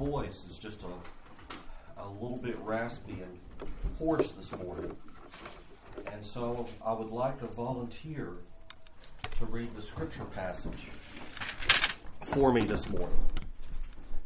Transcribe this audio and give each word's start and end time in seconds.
voice 0.00 0.46
is 0.50 0.56
just 0.56 0.82
a, 0.82 2.00
a 2.02 2.08
little 2.08 2.38
bit 2.38 2.58
raspy 2.60 3.18
and 3.22 3.68
hoarse 3.98 4.32
this 4.32 4.50
morning. 4.58 4.96
And 6.10 6.24
so 6.24 6.66
I 6.84 6.94
would 6.94 7.10
like 7.10 7.42
a 7.42 7.46
volunteer 7.46 8.32
to 9.38 9.44
read 9.44 9.68
the 9.76 9.82
scripture 9.82 10.24
passage 10.24 10.88
for 12.28 12.50
me 12.50 12.64
this 12.64 12.88
morning. 12.88 13.18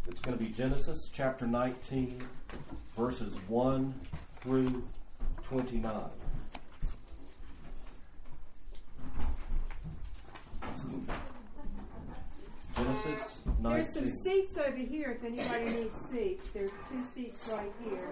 It's 0.07 0.21
going 0.21 0.39
to 0.39 0.45
be 0.45 0.53
Genesis 0.53 1.11
chapter 1.13 1.45
19, 1.45 2.23
verses 2.97 3.35
1 3.49 3.95
through 4.43 4.85
29. 5.43 5.93
Genesis 12.77 13.41
19. 13.61 13.93
There's 13.95 13.95
some 13.95 14.14
seats 14.25 14.57
over 14.57 14.77
here 14.77 15.19
if 15.21 15.25
anybody 15.25 15.65
needs 15.67 15.99
seats. 16.11 16.49
There's 16.55 16.71
two 16.89 17.05
seats 17.15 17.47
right 17.53 17.71
here. 17.85 18.09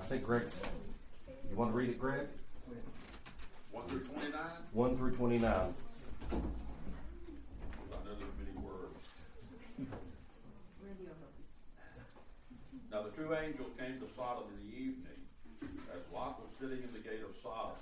I 0.00 0.04
think 0.04 0.24
Greg's. 0.24 0.60
You 1.50 1.56
want 1.56 1.72
to 1.72 1.76
read 1.76 1.90
it, 1.90 1.98
Greg? 1.98 2.28
1 3.72 3.88
through 3.88 4.04
29? 4.04 4.40
1 4.72 4.96
through 4.96 5.10
29. 5.16 5.50
I 5.50 5.56
know 5.56 5.72
there's 8.04 8.20
many 8.38 8.56
words. 8.64 8.98
Now 12.92 13.02
the 13.02 13.10
two 13.10 13.34
angels 13.34 13.72
came 13.76 13.98
to 13.98 14.06
Sodom 14.16 14.44
in 14.60 14.70
the 14.70 14.76
evening, 14.76 15.18
as 15.92 16.00
Lot 16.14 16.40
was 16.40 16.50
sitting 16.60 16.84
in 16.84 16.92
the 16.92 17.00
gate 17.00 17.22
of 17.24 17.34
Sodom. 17.42 17.76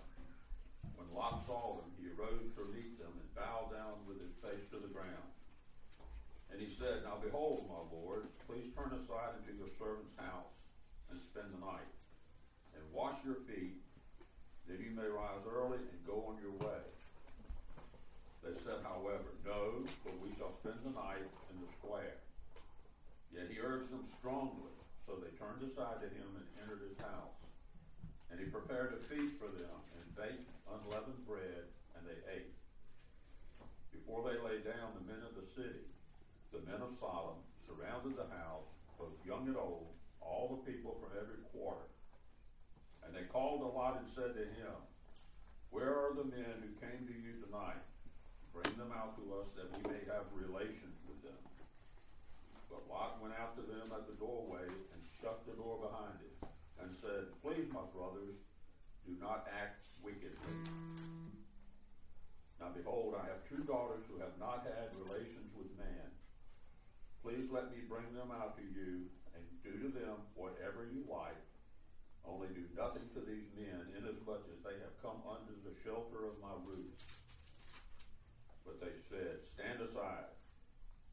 When 1.11 1.19
Lot 1.19 1.43
saw 1.47 1.83
them, 1.83 1.91
he 1.99 2.07
arose 2.15 2.55
to 2.55 2.71
meet 2.71 2.99
them 3.03 3.11
and 3.11 3.35
bowed 3.35 3.75
down 3.75 3.99
with 4.07 4.23
his 4.23 4.35
face 4.39 4.63
to 4.71 4.79
the 4.79 4.95
ground. 4.95 5.27
And 6.51 6.63
he 6.63 6.71
said, 6.79 7.03
Now 7.03 7.19
behold, 7.19 7.67
my 7.67 7.83
lord, 7.91 8.31
please 8.47 8.71
turn 8.75 8.95
aside 8.95 9.43
into 9.43 9.59
your 9.59 9.71
servant's 9.79 10.15
house 10.19 10.55
and 11.11 11.19
spend 11.19 11.51
the 11.51 11.63
night, 11.67 11.91
and 12.79 12.83
wash 12.95 13.19
your 13.27 13.43
feet, 13.51 13.83
that 14.71 14.79
you 14.79 14.95
may 14.95 15.07
rise 15.11 15.43
early 15.51 15.83
and 15.83 16.07
go 16.07 16.31
on 16.31 16.39
your 16.39 16.55
way. 16.63 16.83
They 18.47 18.55
said, 18.63 18.79
however, 18.87 19.35
No, 19.43 19.83
but 20.07 20.15
we 20.23 20.31
shall 20.39 20.55
spend 20.63 20.79
the 20.87 20.95
night 20.95 21.27
in 21.51 21.59
the 21.59 21.71
square. 21.83 22.23
Yet 23.35 23.51
he 23.51 23.59
urged 23.59 23.91
them 23.91 24.07
strongly, 24.07 24.75
so 25.07 25.19
they 25.19 25.35
turned 25.35 25.63
aside 25.67 26.03
to 26.03 26.09
him 26.11 26.31
and 26.39 26.47
entered 26.63 26.87
his 26.87 26.99
house. 27.03 27.40
And 28.31 28.39
he 28.39 28.47
prepared 28.47 28.95
a 28.95 29.03
feast 29.11 29.35
for 29.43 29.51
them, 29.51 29.75
and 29.99 30.15
baked 30.15 30.47
unleavened 30.71 31.27
bread, 31.27 31.67
and 31.99 32.07
they 32.07 32.19
ate. 32.31 32.55
Before 33.91 34.23
they 34.23 34.39
lay 34.39 34.63
down, 34.63 34.95
the 34.95 35.07
men 35.11 35.23
of 35.27 35.35
the 35.35 35.47
city, 35.59 35.83
the 36.55 36.63
men 36.63 36.79
of 36.79 36.95
Sodom, 36.99 37.43
surrounded 37.67 38.15
the 38.15 38.31
house, 38.31 38.71
both 38.99 39.19
young 39.27 39.51
and 39.51 39.59
old, 39.59 39.91
all 40.23 40.51
the 40.51 40.63
people 40.71 40.95
from 41.03 41.11
every 41.19 41.43
quarter. 41.51 41.91
And 43.03 43.11
they 43.15 43.27
called 43.27 43.67
Lot 43.67 43.99
and 43.99 44.09
said 44.15 44.39
to 44.39 44.47
him, 44.47 44.79
Where 45.71 45.91
are 45.91 46.15
the 46.15 46.31
men 46.31 46.63
who 46.63 46.71
came 46.79 47.07
to 47.11 47.17
you 47.17 47.43
tonight? 47.43 47.83
Bring 48.55 48.71
them 48.79 48.95
out 48.95 49.19
to 49.19 49.25
us 49.43 49.51
that 49.59 49.71
we 49.75 49.83
may 49.91 50.03
have 50.11 50.31
relations 50.35 50.99
with 51.07 51.19
them. 51.27 51.43
But 52.71 52.87
Lot 52.87 53.19
went 53.23 53.35
out 53.35 53.59
to 53.59 53.63
them 53.63 53.91
at 53.91 54.07
the 54.07 54.15
doorway 54.19 54.67
and 54.67 55.01
shut 55.19 55.43
the 55.47 55.59
door 55.59 55.79
behind 55.83 56.19
him 56.23 56.51
and 56.83 56.97
said, 57.01 57.31
Please, 57.43 57.69
my 57.73 57.85
brothers, 57.95 58.37
do 59.07 59.13
not 59.21 59.49
act 59.49 59.85
wickedly. 60.03 60.55
Now 62.61 62.69
behold, 62.77 63.17
I 63.17 63.25
have 63.33 63.41
two 63.49 63.65
daughters 63.65 64.05
who 64.09 64.21
have 64.21 64.37
not 64.37 64.69
had 64.69 64.93
relations 64.97 65.49
with 65.57 65.73
man. 65.81 66.13
Please 67.25 67.49
let 67.49 67.73
me 67.73 67.81
bring 67.89 68.09
them 68.13 68.29
out 68.33 68.57
to 68.61 68.65
you 68.65 69.09
and 69.33 69.43
do 69.65 69.73
to 69.81 69.89
them 69.93 70.21
whatever 70.37 70.85
you 70.89 71.05
like. 71.09 71.41
Only 72.25 72.53
do 72.53 72.65
nothing 72.77 73.09
to 73.17 73.21
these 73.25 73.49
men, 73.57 73.89
inasmuch 73.97 74.45
as 74.53 74.61
they 74.61 74.77
have 74.85 74.93
come 75.01 75.25
under 75.25 75.57
the 75.65 75.73
shelter 75.81 76.29
of 76.29 76.37
my 76.41 76.53
roof. 76.69 76.93
But 78.65 78.81
they 78.81 78.93
said, 79.09 79.41
Stand 79.57 79.81
aside. 79.81 80.29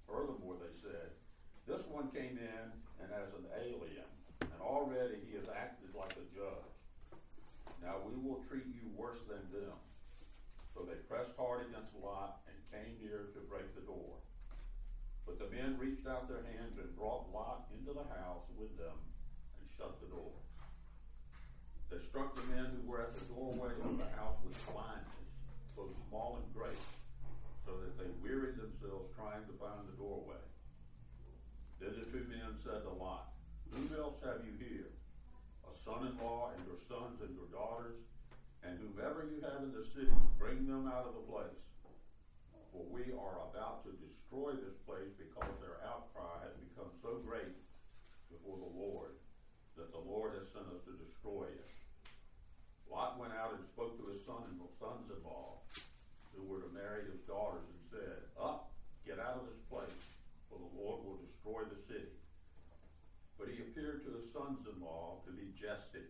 Furthermore, 0.04 0.60
they 0.60 0.76
said, 0.84 1.16
This 1.64 1.88
one 1.88 2.12
came 2.12 2.36
in 2.36 2.66
and 3.00 3.10
as 3.12 3.32
an 3.40 3.48
alien, 3.56 4.08
and 4.58 4.66
already 4.66 5.22
he 5.30 5.38
has 5.38 5.46
acted 5.54 5.94
like 5.94 6.18
a 6.18 6.26
judge. 6.34 6.74
Now 7.86 8.02
we 8.02 8.18
will 8.18 8.42
treat 8.50 8.66
you 8.74 8.90
worse 8.98 9.22
than 9.30 9.46
them. 9.54 9.78
So 10.74 10.82
they 10.82 10.98
pressed 11.06 11.38
hard 11.38 11.70
against 11.70 11.94
Lot 12.02 12.42
and 12.50 12.58
came 12.74 12.98
near 12.98 13.30
to 13.38 13.40
break 13.46 13.70
the 13.78 13.86
door. 13.86 14.18
But 15.30 15.38
the 15.38 15.50
men 15.54 15.78
reached 15.78 16.10
out 16.10 16.26
their 16.26 16.42
hands 16.58 16.74
and 16.82 16.90
brought 16.98 17.30
Lot 17.30 17.70
into 17.70 17.94
the 17.94 18.08
house 18.18 18.50
with 18.58 18.74
them 18.82 18.98
and 19.62 19.66
shut 19.78 19.94
the 20.02 20.10
door. 20.10 20.34
They 21.94 22.02
struck 22.02 22.34
the 22.34 22.50
men 22.50 22.74
who 22.74 22.90
were 22.90 23.02
at 23.06 23.14
the 23.14 23.26
doorway 23.30 23.78
of 23.86 23.94
the 23.98 24.10
house 24.18 24.42
with 24.42 24.58
blindness, 24.74 25.30
both 25.78 25.94
small 26.10 26.42
and 26.42 26.50
great, 26.54 26.82
so 27.62 27.78
that 27.78 27.94
they 28.02 28.10
wearied 28.26 28.58
themselves 28.58 29.14
trying 29.14 29.46
to 29.46 29.54
find 29.62 29.86
the 29.86 29.96
doorway. 30.02 30.42
Then 31.80 31.94
the 31.94 32.06
two 32.10 32.26
men 32.26 32.58
said 32.58 32.82
to 32.84 32.92
Lot, 32.98 33.37
Who 33.72 33.84
else 34.00 34.20
have 34.24 34.46
you 34.48 34.56
here? 34.58 34.92
A 35.68 35.74
son 35.76 36.08
in 36.08 36.16
law 36.24 36.52
and 36.56 36.62
your 36.64 36.80
sons 36.88 37.20
and 37.20 37.36
your 37.36 37.50
daughters, 37.52 38.00
and 38.64 38.80
whomever 38.80 39.28
you 39.28 39.44
have 39.44 39.64
in 39.64 39.72
the 39.76 39.84
city, 39.84 40.12
bring 40.40 40.68
them 40.68 40.88
out 40.88 41.08
of 41.08 41.16
the 41.16 41.26
place. 41.28 41.64
For 42.72 42.84
we 42.88 43.12
are 43.16 43.44
about 43.52 43.84
to 43.88 43.92
destroy 44.00 44.56
this 44.56 44.76
place 44.88 45.12
because 45.20 45.52
their 45.60 45.80
outcry 45.84 46.46
has 46.46 46.56
become 46.60 46.92
so 47.02 47.20
great 47.24 47.56
before 48.32 48.60
the 48.60 48.74
Lord 48.76 49.16
that 49.76 49.92
the 49.92 50.04
Lord 50.04 50.34
has 50.36 50.50
sent 50.50 50.68
us 50.74 50.84
to 50.90 50.94
destroy 50.98 51.48
it. 51.52 51.70
Lot 52.90 53.20
went 53.20 53.34
out 53.34 53.54
and 53.54 53.64
spoke 53.68 54.00
to 54.00 54.10
his 54.12 54.24
son 54.26 54.48
and 54.48 54.58
sons 54.80 55.12
in 55.12 55.20
law, 55.24 55.60
who 56.34 56.46
were 56.46 56.62
to 56.62 56.72
marry 56.74 57.06
his 57.10 57.22
daughters, 57.28 57.66
and 57.66 57.82
said, 57.90 58.20
Up, 58.40 58.72
get 59.06 59.20
out 59.20 59.42
of 59.42 59.50
this 59.50 59.62
place, 59.70 59.98
for 60.50 60.58
the 60.58 60.72
Lord 60.78 61.04
will 61.04 61.20
destroy 61.22 61.66
the 61.66 61.82
city. 61.88 62.14
But 63.38 63.54
he 63.54 63.62
appeared 63.62 64.02
to 64.04 64.10
the 64.10 64.26
sons 64.34 64.66
in 64.66 64.82
law 64.82 65.22
to 65.26 65.32
be 65.32 65.54
jesting. 65.54 66.10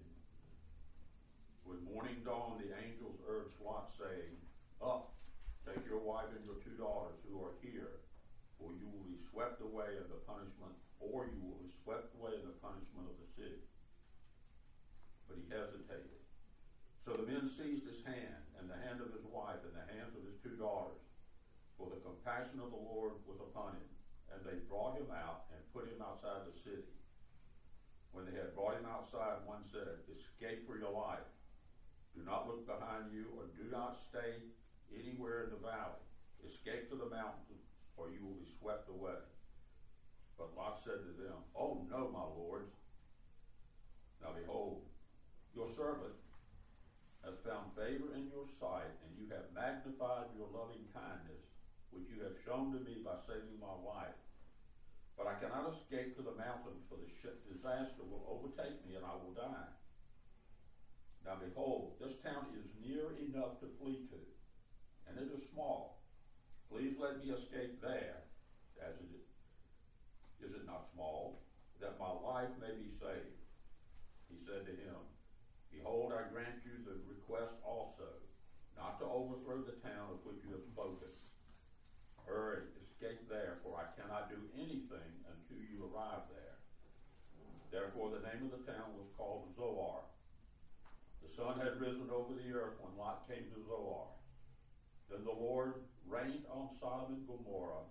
When 1.67 1.83
morning 1.83 2.23
dawned, 2.23 2.63
the 2.63 2.71
angels 2.79 3.19
urged 3.27 3.59
Lot, 3.59 3.91
saying, 3.91 4.39
Up, 4.79 5.11
take 5.67 5.83
your 5.83 5.99
wife 5.99 6.31
and 6.31 6.47
your 6.47 6.63
two 6.63 6.79
daughters 6.79 7.19
who 7.27 7.43
are 7.43 7.59
here, 7.59 7.99
for 8.55 8.71
you 8.71 8.87
will 8.87 9.03
be 9.03 9.19
swept 9.27 9.59
away 9.59 9.99
in 9.99 10.07
the 10.07 10.23
punishment, 10.23 10.71
or 11.03 11.27
you 11.27 11.43
will 11.43 11.59
be 11.59 11.75
swept 11.83 12.15
away 12.15 12.39
in 12.39 12.47
the 12.47 12.55
punishment 12.63 13.11
of 13.11 13.19
the 13.19 13.27
city. 13.35 13.59
But 15.27 15.43
he 15.43 15.51
hesitated. 15.51 16.23
So 17.03 17.19
the 17.19 17.27
men 17.27 17.43
seized 17.43 17.83
his 17.83 18.07
hand, 18.07 18.47
and 18.55 18.71
the 18.71 18.79
hand 18.87 19.03
of 19.03 19.11
his 19.11 19.27
wife, 19.27 19.59
and 19.67 19.75
the 19.75 19.87
hands 19.91 20.15
of 20.15 20.23
his 20.23 20.39
two 20.39 20.55
daughters, 20.55 21.03
for 21.75 21.91
the 21.91 21.99
compassion 21.99 22.63
of 22.63 22.71
the 22.71 22.79
Lord 22.79 23.19
was 23.27 23.43
upon 23.43 23.75
him. 23.75 23.91
And 24.31 24.39
they 24.47 24.63
brought 24.71 24.95
him 24.95 25.11
out 25.11 25.51
and 25.51 25.59
put 25.75 25.91
him 25.91 25.99
outside 25.99 26.47
the 26.47 26.55
city. 26.63 26.87
When 28.11 28.25
they 28.25 28.33
had 28.33 28.55
brought 28.55 28.77
him 28.77 28.87
outside, 28.89 29.45
one 29.45 29.63
said, 29.71 30.01
Escape 30.09 30.65
for 30.65 30.77
your 30.77 30.91
life. 30.91 31.27
Do 32.15 32.25
not 32.25 32.47
look 32.47 32.65
behind 32.65 33.13
you, 33.13 33.29
or 33.37 33.45
do 33.53 33.69
not 33.69 33.99
stay 33.99 34.41
anywhere 34.89 35.45
in 35.45 35.51
the 35.51 35.61
valley. 35.61 36.01
Escape 36.41 36.89
to 36.89 36.97
the 36.97 37.13
mountains, 37.13 37.61
or 37.95 38.09
you 38.09 38.25
will 38.25 38.39
be 38.41 38.49
swept 38.59 38.89
away. 38.89 39.21
But 40.37 40.55
Lot 40.55 40.79
said 40.83 41.01
to 41.01 41.13
them, 41.13 41.45
Oh 41.55 41.85
no, 41.89 42.09
my 42.13 42.25
lords. 42.25 42.73
Now 44.21 44.33
behold, 44.33 44.81
your 45.53 45.69
servant 45.69 46.13
has 47.25 47.37
found 47.41 47.73
favor 47.73 48.13
in 48.13 48.29
your 48.29 48.45
sight, 48.47 48.93
and 49.03 49.11
you 49.17 49.29
have 49.33 49.53
magnified 49.53 50.29
your 50.37 50.47
loving 50.53 50.85
kindness, 50.93 51.43
which 51.91 52.09
you 52.09 52.23
have 52.23 52.37
shown 52.45 52.71
to 52.71 52.79
me 52.79 53.01
by 53.03 53.17
saving 53.25 53.57
my 53.59 53.73
life. 53.81 54.15
But 55.17 55.25
I 55.25 55.33
cannot 55.33 55.73
escape 55.73 56.13
to 56.15 56.21
the 56.21 56.37
mountain, 56.37 56.77
for 56.87 56.95
the 56.95 57.09
ship 57.21 57.41
disaster 57.49 58.05
will 58.05 58.21
overtake 58.29 58.77
me, 58.85 58.93
and 58.93 59.03
I 59.03 59.17
will 59.17 59.33
die. 59.33 59.73
Now 61.25 61.35
behold, 61.35 61.97
this 61.99 62.13
town 62.21 62.45
is 62.53 62.69
near 62.77 63.11
enough 63.17 63.57
to 63.59 63.67
flee 63.81 64.05
to, 64.13 64.21
and 65.09 65.17
it 65.17 65.27
is 65.33 65.41
small. 65.49 65.97
Please 66.69 66.93
let 66.95 67.17
me 67.17 67.33
escape 67.33 67.81
there, 67.81 68.21
as 68.77 68.93
it 69.01 69.09
is. 69.09 69.27
Is 70.39 70.53
it 70.53 70.65
not 70.65 70.85
small, 70.93 71.33
that 71.81 71.97
my 71.97 72.13
life 72.13 72.53
may 72.55 72.71
be 72.77 72.93
saved? 73.01 73.41
He 74.29 74.37
said 74.45 74.63
to 74.65 74.71
him, 74.71 75.01
Behold, 75.71 76.11
I 76.13 76.21
grant 76.21 76.55
you 76.63 76.77
the 76.85 76.95
request 77.03 77.57
also, 77.65 78.21
not 78.75 78.97
to 78.99 79.05
overthrow 79.07 79.59
the 79.59 79.73
town 79.81 80.09
of 80.11 80.21
which 80.21 80.37
you 80.43 80.51
have 80.51 80.63
spoken. 80.63 81.09
Hurry, 82.27 82.67
escape 82.83 83.23
there, 83.31 83.57
for 83.63 83.79
I 83.79 83.87
cannot 83.95 84.29
do 84.29 84.35
anything 84.53 85.11
until 85.31 85.63
you 85.63 85.87
arrive 85.87 86.27
there. 86.27 86.59
Therefore, 87.71 88.11
the 88.11 88.27
name 88.27 88.51
of 88.51 88.51
the 88.51 88.67
town 88.67 88.91
was 88.99 89.07
called 89.15 89.55
Zoar. 89.55 90.03
The 91.23 91.31
sun 91.31 91.59
had 91.59 91.79
risen 91.79 92.11
over 92.11 92.35
the 92.35 92.51
earth 92.51 92.75
when 92.83 92.99
Lot 92.99 93.27
came 93.31 93.47
to 93.55 93.67
Zoar. 93.67 94.07
Then 95.09 95.23
the 95.23 95.31
Lord 95.31 95.87
rained 96.07 96.43
on 96.51 96.75
Sodom 96.79 97.15
and 97.15 97.27
Gomorrah 97.27 97.87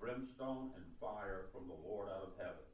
brimstone 0.00 0.72
and 0.76 0.84
fire 1.00 1.48
from 1.52 1.68
the 1.68 1.80
Lord 1.80 2.08
out 2.08 2.28
of 2.28 2.36
heaven. 2.36 2.68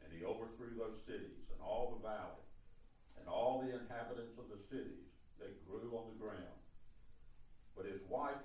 And 0.00 0.08
he 0.12 0.24
overthrew 0.24 0.72
those 0.72 1.00
cities 1.04 1.52
and 1.52 1.60
all 1.60 1.92
the 1.92 2.08
valley 2.08 2.44
and 3.20 3.28
all 3.28 3.60
the 3.60 3.76
inhabitants 3.76 4.40
of 4.40 4.48
the 4.48 4.60
cities 4.72 5.12
that 5.38 5.60
grew 5.68 5.92
on 5.96 6.08
the 6.08 6.20
ground. 6.20 6.60
But 7.76 7.86
his 7.86 8.00
wife 8.08 8.40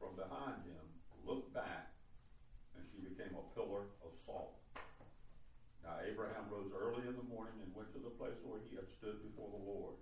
from 0.00 0.16
behind 0.16 0.64
him 0.64 0.93
looked 1.26 1.52
back, 1.56 1.92
and 2.76 2.84
she 2.92 3.00
became 3.00 3.32
a 3.34 3.44
pillar 3.56 3.88
of 4.04 4.12
salt. 4.24 4.60
Now 5.84 6.00
Abraham 6.00 6.48
rose 6.48 6.72
early 6.72 7.04
in 7.04 7.16
the 7.16 7.28
morning 7.28 7.56
and 7.60 7.68
went 7.76 7.92
to 7.92 8.00
the 8.00 8.16
place 8.16 8.40
where 8.44 8.60
he 8.64 8.76
had 8.76 8.88
stood 8.88 9.20
before 9.20 9.52
the 9.52 9.64
Lord. 9.64 10.00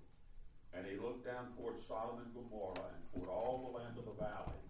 And 0.72 0.86
he 0.86 0.96
looked 0.96 1.26
down 1.26 1.52
toward 1.52 1.82
Sodom 1.84 2.22
and 2.22 2.32
Gomorrah 2.32 2.96
and 2.96 3.02
toward 3.12 3.28
all 3.28 3.66
the 3.66 3.76
land 3.76 3.98
of 3.98 4.08
the 4.08 4.16
valley. 4.16 4.62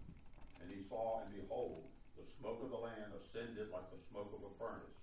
And 0.59 0.67
he 0.73 0.83
saw, 0.89 1.23
and 1.23 1.31
behold, 1.31 1.87
the 2.19 2.27
smoke 2.41 2.65
of 2.65 2.75
the 2.75 2.81
land 2.81 3.15
ascended 3.15 3.71
like 3.71 3.87
the 3.93 4.03
smoke 4.11 4.35
of 4.35 4.43
a 4.43 4.53
furnace. 4.59 4.99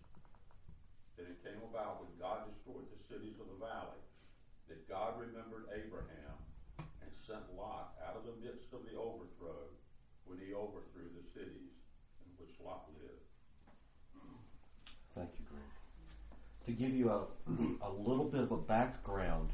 Then 1.15 1.31
it 1.31 1.43
came 1.45 1.61
about 1.67 2.03
when 2.03 2.11
God 2.19 2.47
destroyed 2.51 2.87
the 2.91 3.01
cities 3.07 3.39
of 3.39 3.47
the 3.47 3.59
valley 3.59 4.03
that 4.67 4.87
God 4.87 5.17
remembered 5.17 5.71
Abraham 5.71 6.37
and 6.77 7.11
sent 7.23 7.43
Lot 7.55 7.95
out 8.03 8.15
of 8.19 8.27
the 8.27 8.37
midst 8.43 8.71
of 8.75 8.85
the 8.85 8.95
overthrow 8.95 9.71
when 10.29 10.39
he 10.45 10.53
overthrew 10.53 11.09
the 11.17 11.27
cities 11.33 11.73
in 12.23 12.31
which 12.37 12.55
Lot 12.63 12.85
lived. 13.01 13.13
Thank 15.15 15.29
you, 15.39 15.45
Greg. 15.49 15.63
To 16.67 16.71
give 16.71 16.95
you 16.95 17.09
a, 17.09 17.21
a 17.87 17.91
little 17.91 18.25
bit 18.25 18.41
of 18.41 18.51
a 18.51 18.57
background 18.57 19.49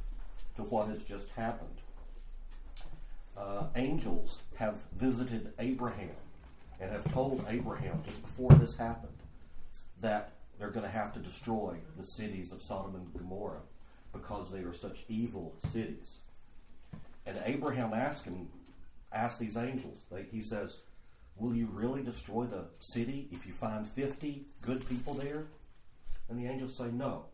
to 0.57 0.63
what 0.63 0.89
has 0.89 1.03
just 1.03 1.29
happened, 1.29 1.81
uh, 3.37 3.67
angels 3.75 4.41
have 4.55 4.77
visited 4.97 5.53
Abraham 5.59 6.15
and 6.79 6.91
have 6.91 7.11
told 7.13 7.45
Abraham 7.49 8.01
just 8.05 8.21
before 8.21 8.51
this 8.51 8.75
happened 8.75 9.11
that 10.01 10.31
they're 10.59 10.69
going 10.69 10.85
to 10.85 10.91
have 10.91 11.13
to 11.13 11.19
destroy 11.19 11.75
the 11.97 12.03
cities 12.03 12.51
of 12.51 12.61
Sodom 12.61 12.95
and 12.95 13.13
Gomorrah 13.13 13.61
because 14.13 14.51
they 14.51 14.59
are 14.59 14.73
such 14.73 15.03
evil 15.09 15.53
cities. 15.65 16.17
And 17.25 17.39
Abraham 17.45 17.93
asked 17.93 18.25
him, 18.25 18.47
asked 19.15 19.39
these 19.39 19.57
angels, 19.57 19.97
they, 20.11 20.23
he 20.23 20.41
says, 20.41 20.81
Will 21.37 21.55
you 21.55 21.67
really 21.71 22.01
destroy 22.01 22.45
the 22.45 22.65
city 22.79 23.27
if 23.31 23.45
you 23.45 23.51
find 23.51 23.87
50 23.87 24.45
good 24.61 24.87
people 24.87 25.13
there? 25.13 25.47
And 26.29 26.39
the 26.39 26.45
angels 26.45 26.75
say, 26.77 26.85
No, 26.91 27.25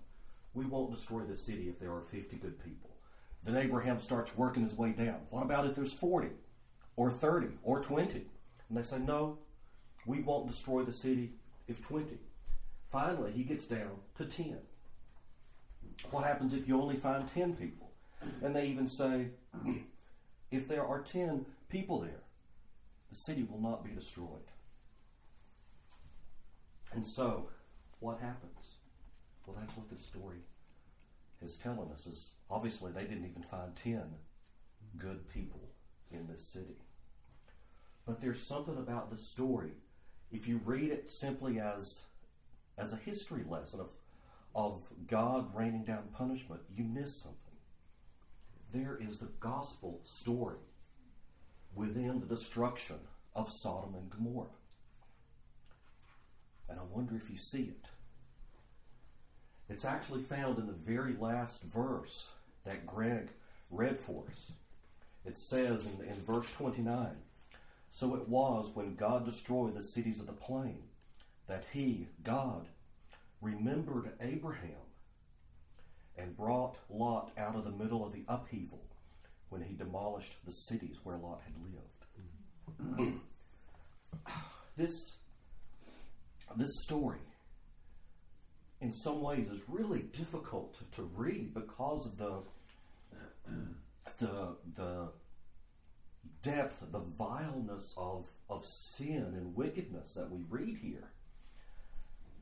we 0.54 0.66
won't 0.66 0.94
destroy 0.94 1.22
the 1.22 1.38
city 1.38 1.70
if 1.70 1.80
there 1.80 1.92
are 1.92 2.02
50 2.02 2.38
good 2.38 2.64
people. 2.64 2.90
Then 3.44 3.58
Abraham 3.58 4.00
starts 4.00 4.36
working 4.38 4.64
his 4.64 4.78
way 4.78 4.92
down. 4.92 5.18
What 5.30 5.44
about 5.44 5.66
if 5.66 5.76
there's 5.76 5.94
40 5.94 6.30
or 6.96 7.12
30 7.12 7.48
or 7.64 7.82
20? 7.82 8.26
And 8.70 8.78
they 8.78 8.84
say, 8.84 9.00
No, 9.00 9.40
we 10.06 10.22
won't 10.22 10.50
destroy 10.50 10.84
the 10.84 10.94
city 10.94 11.34
if 11.68 11.86
20. 11.88 12.18
Finally, 12.92 13.32
he 13.32 13.44
gets 13.44 13.66
down 13.66 13.92
to 14.18 14.26
10. 14.26 14.58
What 16.10 16.26
happens 16.26 16.54
if 16.54 16.68
you 16.68 16.82
only 16.82 16.96
find 16.96 17.28
10 17.28 17.56
people? 17.56 17.92
And 18.44 18.56
they 18.56 18.68
even 18.68 18.88
say, 18.88 19.28
if 20.52 20.68
there 20.68 20.86
are 20.86 21.00
10 21.00 21.46
people 21.72 22.00
there, 22.00 22.24
the 23.10 23.16
city 23.16 23.44
will 23.50 23.62
not 23.62 23.84
be 23.84 23.92
destroyed. 23.92 24.52
And 26.94 27.08
so, 27.08 27.50
what 28.00 28.20
happens? 28.20 28.76
Well, 29.46 29.56
that's 29.60 29.76
what 29.78 29.90
this 29.90 30.06
story 30.06 30.40
is 31.42 31.58
telling 31.58 31.90
us. 31.92 32.06
Is 32.06 32.32
obviously 32.50 32.92
they 32.92 33.06
didn't 33.06 33.30
even 33.30 33.44
find 33.44 33.76
10 33.76 34.04
good 34.98 35.28
people 35.30 35.70
in 36.12 36.28
this 36.28 36.52
city. 36.52 36.78
But 38.06 38.22
there's 38.22 38.46
something 38.46 38.78
about 38.78 39.10
the 39.10 39.18
story. 39.18 39.72
If 40.32 40.48
you 40.48 40.60
read 40.66 40.92
it 40.92 41.12
simply 41.12 41.60
as 41.60 42.04
as 42.78 42.94
a 42.94 42.98
history 42.98 43.44
lesson 43.48 43.80
of 43.80 43.90
of 44.54 44.84
God 45.08 45.56
raining 45.56 45.86
down 45.86 46.04
punishment, 46.14 46.62
you 46.76 46.84
miss 46.84 47.22
something. 47.22 47.38
There 48.74 48.98
is 49.02 49.20
the 49.20 49.30
gospel 49.40 50.02
story 50.04 50.58
within 51.76 52.20
the 52.20 52.26
destruction 52.26 52.98
of 53.36 53.50
Sodom 53.50 53.96
and 53.96 54.10
Gomorrah. 54.10 54.48
And 56.70 56.80
I 56.80 56.84
wonder 56.84 57.16
if 57.16 57.30
you 57.30 57.38
see 57.38 57.64
it. 57.64 57.88
It's 59.70 59.86
actually 59.86 60.22
found 60.22 60.58
in 60.58 60.68
the 60.68 60.74
very 60.74 61.16
last 61.20 61.64
verse 61.64 62.30
that 62.66 62.86
Greg 62.86 63.30
read 63.70 63.98
for 63.98 64.26
us. 64.30 64.52
It 65.26 65.38
says 65.38 65.86
in, 65.86 66.06
in 66.06 66.14
verse 66.14 66.52
29 66.54 67.10
So 67.92 68.16
it 68.16 68.28
was 68.28 68.72
when 68.74 68.96
God 68.96 69.26
destroyed 69.26 69.76
the 69.76 69.84
cities 69.84 70.20
of 70.20 70.28
the 70.28 70.34
plain 70.34 70.84
that 71.48 71.66
he, 71.74 72.08
God, 72.24 72.68
remembered 73.42 74.12
Abraham 74.22 74.72
and 76.18 76.38
brought 76.38 76.78
Lot 76.90 77.32
out 77.38 77.56
of 77.56 77.64
the 77.64 77.72
middle 77.72 78.06
of 78.06 78.14
the 78.14 78.24
upheaval 78.28 78.82
when 79.52 79.62
he 79.62 79.76
demolished 79.76 80.38
the 80.46 80.52
cities 80.52 80.98
where 81.04 81.18
Lot 81.18 81.42
had 81.44 81.54
lived. 81.62 83.00
Mm-hmm. 83.00 83.18
this, 84.78 84.94
this 86.56 86.72
story, 86.84 87.20
in 88.80 88.94
some 88.94 89.22
ways, 89.22 89.50
is 89.50 89.62
really 89.68 90.04
difficult 90.18 90.78
to, 90.78 90.86
to 90.96 91.04
read 91.16 91.54
because 91.54 92.06
of 92.06 92.18
the, 92.18 92.44
the, 94.20 94.56
the 94.76 95.10
depth, 96.44 96.82
the 96.90 97.04
vileness 97.18 97.94
of, 97.98 98.32
of 98.50 98.66
sin 98.66 99.34
and 99.36 99.54
wickedness 99.54 100.14
that 100.14 100.32
we 100.32 100.44
read 100.50 100.78
here. 100.82 101.10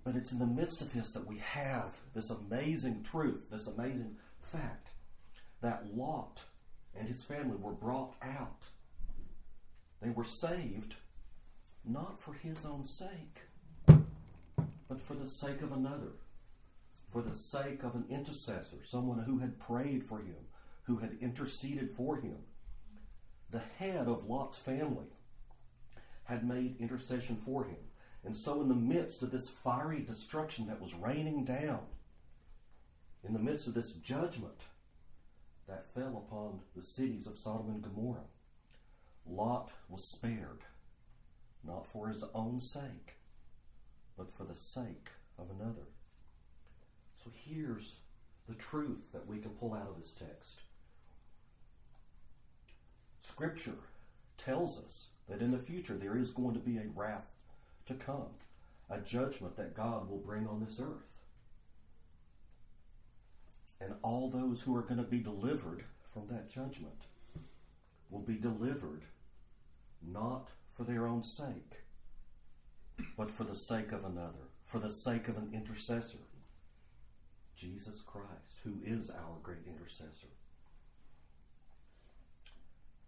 But 0.04 0.16
it's 0.16 0.32
in 0.32 0.38
the 0.38 0.46
midst 0.46 0.84
of 0.84 0.94
this 0.94 1.12
that 1.14 1.26
we 1.26 1.40
have 1.40 1.98
this 2.14 2.30
amazing 2.30 3.02
truth, 3.04 3.50
this 3.50 3.66
amazing 3.66 4.16
fact 4.42 4.90
that 5.62 5.96
Lot 5.96 6.44
and 7.00 7.08
his 7.08 7.24
family 7.24 7.56
were 7.56 7.72
brought 7.72 8.14
out. 8.22 8.66
They 10.02 10.10
were 10.10 10.26
saved 10.26 10.96
not 11.86 12.22
for 12.22 12.34
his 12.34 12.66
own 12.66 12.86
sake, 12.86 13.40
but 13.88 15.02
for 15.02 15.14
the 15.14 15.28
sake 15.28 15.62
of 15.62 15.72
another, 15.72 16.12
for 17.12 17.22
the 17.22 17.34
sake 17.34 17.84
of 17.84 17.96
an 17.96 18.06
intercessor, 18.10 18.78
someone 18.84 19.20
who 19.20 19.40
had 19.40 19.60
prayed 19.60 20.04
for 20.04 20.20
him, 20.20 20.36
who 20.84 20.98
had 20.98 21.18
interceded 21.22 21.92
for 21.96 22.18
him. 22.18 22.38
The 23.50 23.64
head 23.78 24.08
of 24.08 24.26
Lot's 24.26 24.58
family 24.58 25.08
had 26.26 26.48
made 26.48 26.80
intercession 26.80 27.38
for 27.46 27.64
him. 27.64 27.78
And 28.26 28.36
so, 28.36 28.62
in 28.62 28.68
the 28.68 28.76
midst 28.76 29.24
of 29.24 29.32
this 29.32 29.50
fiery 29.50 30.02
destruction 30.02 30.68
that 30.68 30.82
was 30.82 30.94
raining 30.94 31.46
down, 31.46 31.80
in 33.24 33.34
the 33.34 33.40
midst 33.40 33.68
of 33.68 33.74
this 33.74 33.94
judgment 33.94 34.62
that 35.70 35.94
fell 35.94 36.26
upon 36.28 36.60
the 36.76 36.84
cities 36.84 37.28
of 37.28 37.38
Sodom 37.38 37.70
and 37.70 37.82
Gomorrah, 37.82 38.28
Lot 39.26 39.72
was 39.88 40.04
spared, 40.04 40.64
not 41.64 41.88
for 41.88 42.08
his 42.08 42.24
own 42.34 42.60
sake, 42.60 43.18
but 44.18 44.36
for 44.36 44.44
the 44.44 44.56
sake 44.56 45.10
of 45.38 45.48
another. 45.52 45.88
So 47.24 47.32
here's 47.34 47.98
the 48.48 48.56
truth 48.56 49.12
that 49.14 49.28
we 49.28 49.38
can 49.38 49.52
pull 49.52 49.74
out 49.74 49.90
of 49.90 50.00
this 50.00 50.14
text. 50.14 50.62
Scripture 53.22 53.78
tells 54.38 54.80
us 54.80 55.08
that 55.30 55.42
in 55.42 55.52
the 55.52 55.60
future 55.60 55.96
there 55.96 56.18
is 56.18 56.32
going 56.32 56.56
to 56.56 56.60
be 56.60 56.78
a 56.78 56.88
wrath 56.96 57.28
to 57.86 57.94
come, 57.94 58.32
a 58.90 59.00
judgment 59.00 59.56
that 59.58 59.76
God 59.76 60.10
will 60.10 60.18
bring 60.18 60.48
on 60.48 60.66
this 60.66 60.80
earth. 60.82 61.09
And 63.82 63.96
all 64.02 64.30
those 64.30 64.62
who 64.62 64.76
are 64.76 64.82
going 64.82 64.98
to 64.98 65.04
be 65.04 65.20
delivered 65.20 65.86
from 66.14 66.28
that 66.28 66.50
judgment 66.50 67.06
will 68.10 68.22
be 68.22 68.36
delivered 68.36 69.04
not 70.06 70.50
for 70.76 70.84
their 70.84 71.08
own 71.08 71.24
sake, 71.24 71.84
but 73.18 73.32
for 73.32 73.44
the 73.44 73.56
sake 73.56 73.92
of 73.92 74.04
another, 74.04 74.50
for 74.66 74.80
the 74.80 74.90
sake 74.90 75.28
of 75.28 75.38
an 75.38 75.50
intercessor, 75.54 76.18
Jesus 77.56 78.02
Christ, 78.02 78.58
who 78.64 78.80
is 78.84 79.10
our 79.10 79.38
great 79.44 79.66
intercessor. 79.68 80.28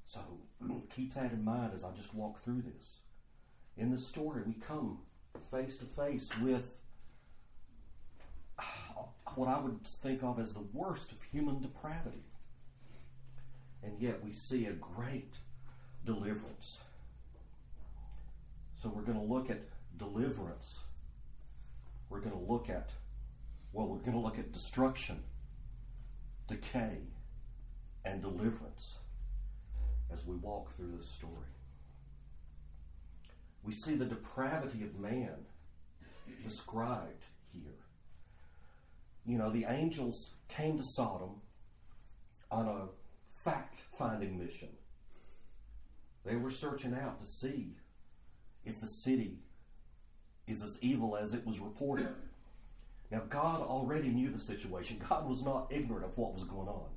So 0.07 0.19
keep 0.95 1.13
that 1.15 1.31
in 1.31 1.43
mind 1.43 1.71
as 1.73 1.83
I 1.83 1.91
just 1.91 2.13
walk 2.13 2.43
through 2.43 2.63
this. 2.63 2.95
In 3.77 3.91
the 3.91 3.97
story, 3.97 4.41
we 4.45 4.53
come 4.53 4.99
face 5.49 5.77
to 5.77 5.85
face 5.85 6.29
with 6.41 6.63
what 9.37 9.47
I 9.47 9.59
would 9.59 9.85
think 9.85 10.23
of 10.23 10.39
as 10.39 10.53
the 10.53 10.65
worst 10.73 11.11
of 11.11 11.21
human 11.31 11.61
depravity. 11.61 12.23
And 13.83 13.99
yet 13.99 14.23
we 14.23 14.33
see 14.33 14.65
a 14.65 14.73
great 14.73 15.33
deliverance. 16.05 16.79
So 18.81 18.89
we're 18.89 19.03
going 19.03 19.19
to 19.19 19.33
look 19.33 19.49
at 19.49 19.61
deliverance. 19.97 20.79
We're 22.09 22.19
going 22.19 22.31
to 22.31 22.51
look 22.51 22.69
at, 22.69 22.91
well, 23.73 23.87
we're 23.87 23.99
going 23.99 24.13
to 24.13 24.19
look 24.19 24.39
at 24.39 24.51
destruction, 24.51 25.21
decay, 26.47 26.97
and 28.03 28.21
deliverance 28.21 28.97
as 30.11 30.25
we 30.25 30.35
walk 30.37 30.75
through 30.75 30.97
this 30.97 31.09
story. 31.09 31.33
we 33.63 33.73
see 33.73 33.95
the 33.95 34.05
depravity 34.05 34.83
of 34.83 34.99
man 34.99 35.35
described 36.43 37.23
here. 37.53 37.80
You 39.25 39.37
know, 39.37 39.51
the 39.51 39.65
angels 39.67 40.33
came 40.47 40.77
to 40.77 40.83
Sodom 40.83 41.41
on 42.49 42.67
a 42.67 42.87
fact 43.43 43.81
finding 43.97 44.37
mission. 44.37 44.69
They 46.25 46.35
were 46.35 46.51
searching 46.51 46.93
out 46.93 47.21
to 47.21 47.27
see 47.27 47.75
if 48.65 48.79
the 48.79 48.87
city 48.87 49.39
is 50.47 50.61
as 50.61 50.77
evil 50.81 51.15
as 51.15 51.33
it 51.33 51.45
was 51.45 51.59
reported. 51.59 52.09
Now, 53.09 53.23
God 53.29 53.61
already 53.61 54.09
knew 54.09 54.31
the 54.31 54.39
situation. 54.39 55.01
God 55.09 55.27
was 55.27 55.43
not 55.43 55.67
ignorant 55.71 56.05
of 56.05 56.17
what 56.17 56.33
was 56.33 56.43
going 56.43 56.67
on. 56.67 56.89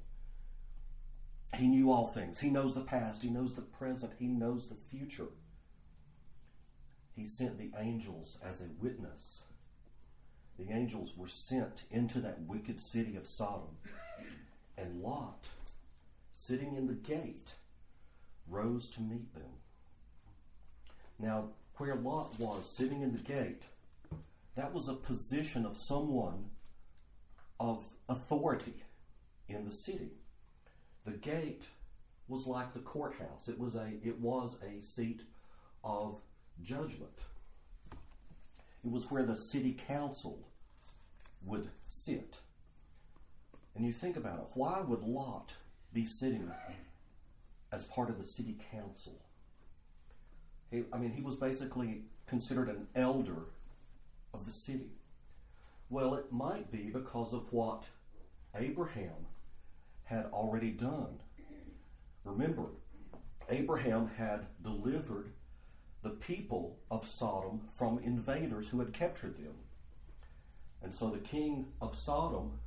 He 1.57 1.69
knew 1.69 1.91
all 1.91 2.09
things. 2.09 2.41
He 2.41 2.51
knows 2.51 2.75
the 2.75 2.83
past, 2.83 3.23
He 3.23 3.31
knows 3.31 3.55
the 3.55 3.63
present, 3.63 4.13
He 4.19 4.27
knows 4.27 4.69
the 4.69 4.77
future. 4.91 5.29
He 7.15 7.27
sent 7.27 7.59
the 7.59 7.71
angels 7.79 8.39
as 8.45 8.61
a 8.61 8.67
witness. 8.81 9.45
The 10.59 10.73
angels 10.73 11.17
were 11.17 11.29
sent 11.29 11.83
into 11.91 12.21
that 12.21 12.43
wicked 12.43 12.81
city 12.81 13.17
of 13.17 13.27
Sodom. 13.27 13.77
And 14.77 15.03
Lot, 15.03 15.47
sitting 16.33 16.77
in 16.77 16.87
the 16.87 16.95
gate, 16.95 17.55
rose 18.49 18.89
to 18.91 19.01
meet 19.01 19.35
them. 19.35 19.51
Now, 21.19 21.51
where 21.77 21.97
Lot 21.97 22.39
was 22.39 22.69
sitting 22.69 23.03
in 23.03 23.13
the 23.13 23.23
gate, 23.23 23.63
that 24.55 24.73
was 24.73 24.89
a 24.89 24.95
position 24.95 25.67
of 25.67 25.77
someone 25.77 26.51
of 27.59 27.85
authority 28.09 28.85
in 29.49 29.65
the 29.65 29.75
city. 29.75 30.13
The 31.05 31.13
gate 31.13 31.65
was 32.29 32.47
like 32.47 32.73
the 32.73 32.81
courthouse. 32.81 33.49
It 33.49 33.59
was 33.59 33.75
a 33.75 33.93
it 34.03 34.19
was 34.21 34.57
a 34.63 34.81
seat 34.81 35.23
of 35.83 36.21
judgment. 36.63 37.19
It 38.85 38.91
was 38.91 39.11
where 39.11 39.23
the 39.23 39.37
city 39.37 39.73
council 39.73 40.47
would 41.45 41.71
sit. 41.89 42.39
And 43.75 43.85
you 43.87 43.93
think 43.93 44.17
about 44.17 44.39
it, 44.39 44.47
why 44.55 44.81
would 44.83 45.03
Lot 45.03 45.55
be 45.93 46.05
sitting 46.05 46.51
as 47.73 47.85
part 47.85 48.11
of 48.11 48.19
the 48.19 48.25
city 48.25 48.57
council? 48.71 49.21
He, 50.71 50.85
I 50.93 50.99
mean, 50.99 51.13
he 51.13 51.23
was 51.23 51.35
basically 51.35 52.03
considered 52.27 52.69
an 52.69 52.87
elder 52.95 53.47
of 54.33 54.45
the 54.45 54.53
city. 54.53 54.91
Well, 55.89 56.15
it 56.15 56.33
might 56.33 56.71
be 56.71 56.91
because 56.91 57.33
of 57.33 57.53
what 57.53 57.85
Abraham 58.55 59.27
had 60.05 60.27
already 60.27 60.71
done. 60.71 61.21
Remember, 62.25 62.67
Abraham 63.49 64.11
had 64.17 64.47
delivered 64.63 65.31
the 66.05 66.11
people 66.11 66.79
of 66.91 67.09
Sodom 67.09 67.63
from 67.75 67.99
invaders 67.99 68.69
who 68.69 68.79
had 68.79 68.93
captured 68.93 69.39
them. 69.39 69.55
And 70.83 70.95
so 70.95 71.09
the 71.09 71.19
king 71.19 71.73
of 71.81 71.97
Sodom 71.97 72.61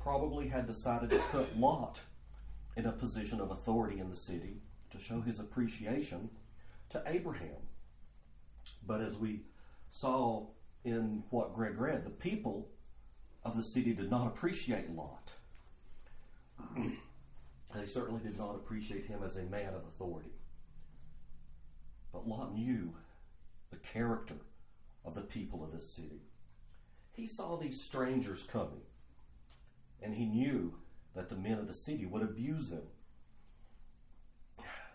probably 0.00 0.48
had 0.48 0.66
decided 0.66 1.10
to 1.10 1.18
put 1.30 1.56
Lot 1.58 2.00
in 2.76 2.86
a 2.86 2.92
position 2.92 3.40
of 3.40 3.52
authority 3.52 4.00
in 4.00 4.10
the 4.10 4.16
city 4.16 4.56
to 4.90 4.98
show 4.98 5.20
his 5.20 5.38
appreciation 5.38 6.28
to 6.90 7.00
Abraham. 7.06 7.68
But 8.84 9.00
as 9.00 9.16
we 9.16 9.42
saw 9.92 10.48
in 10.84 11.22
what 11.30 11.54
Greg 11.54 11.78
read, 11.78 12.04
the 12.04 12.10
people 12.10 12.68
of 13.44 13.56
the 13.56 13.62
city 13.62 13.94
did 13.94 14.10
not 14.10 14.26
appreciate 14.26 14.90
Lot. 14.90 15.30
they 16.76 17.86
certainly 17.86 18.22
did 18.22 18.36
not 18.36 18.56
appreciate 18.56 19.06
him 19.06 19.20
as 19.24 19.36
a 19.36 19.44
man 19.44 19.74
of 19.74 19.84
authority. 19.86 20.31
But 22.12 22.28
Lot 22.28 22.54
knew 22.54 22.94
the 23.70 23.78
character 23.78 24.36
of 25.04 25.14
the 25.14 25.22
people 25.22 25.64
of 25.64 25.72
this 25.72 25.90
city. 25.90 26.22
He 27.12 27.26
saw 27.26 27.56
these 27.56 27.80
strangers 27.80 28.46
coming, 28.50 28.82
and 30.00 30.14
he 30.14 30.26
knew 30.26 30.74
that 31.14 31.28
the 31.28 31.36
men 31.36 31.58
of 31.58 31.66
the 31.66 31.74
city 31.74 32.06
would 32.06 32.22
abuse 32.22 32.68
them. 32.68 32.84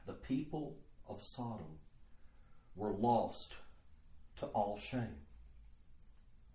The 0.06 0.14
people 0.14 0.78
of 1.08 1.22
Sodom 1.22 1.80
were 2.76 2.94
lost 2.94 3.56
to 4.38 4.46
all 4.48 4.80
shame. 4.80 5.18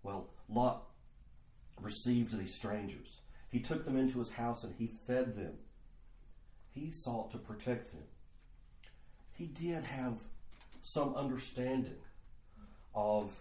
Well, 0.01 0.31
Lot 0.49 0.83
received 1.79 2.37
these 2.37 2.53
strangers. 2.53 3.21
He 3.49 3.59
took 3.59 3.85
them 3.85 3.97
into 3.97 4.19
his 4.19 4.31
house 4.31 4.63
and 4.63 4.73
he 4.77 4.87
fed 5.07 5.35
them. 5.35 5.53
He 6.71 6.91
sought 6.91 7.31
to 7.31 7.37
protect 7.37 7.91
them. 7.91 8.03
He 9.33 9.45
did 9.45 9.85
have 9.85 10.23
some 10.83 11.15
understanding 11.15 11.95
of 12.93 13.31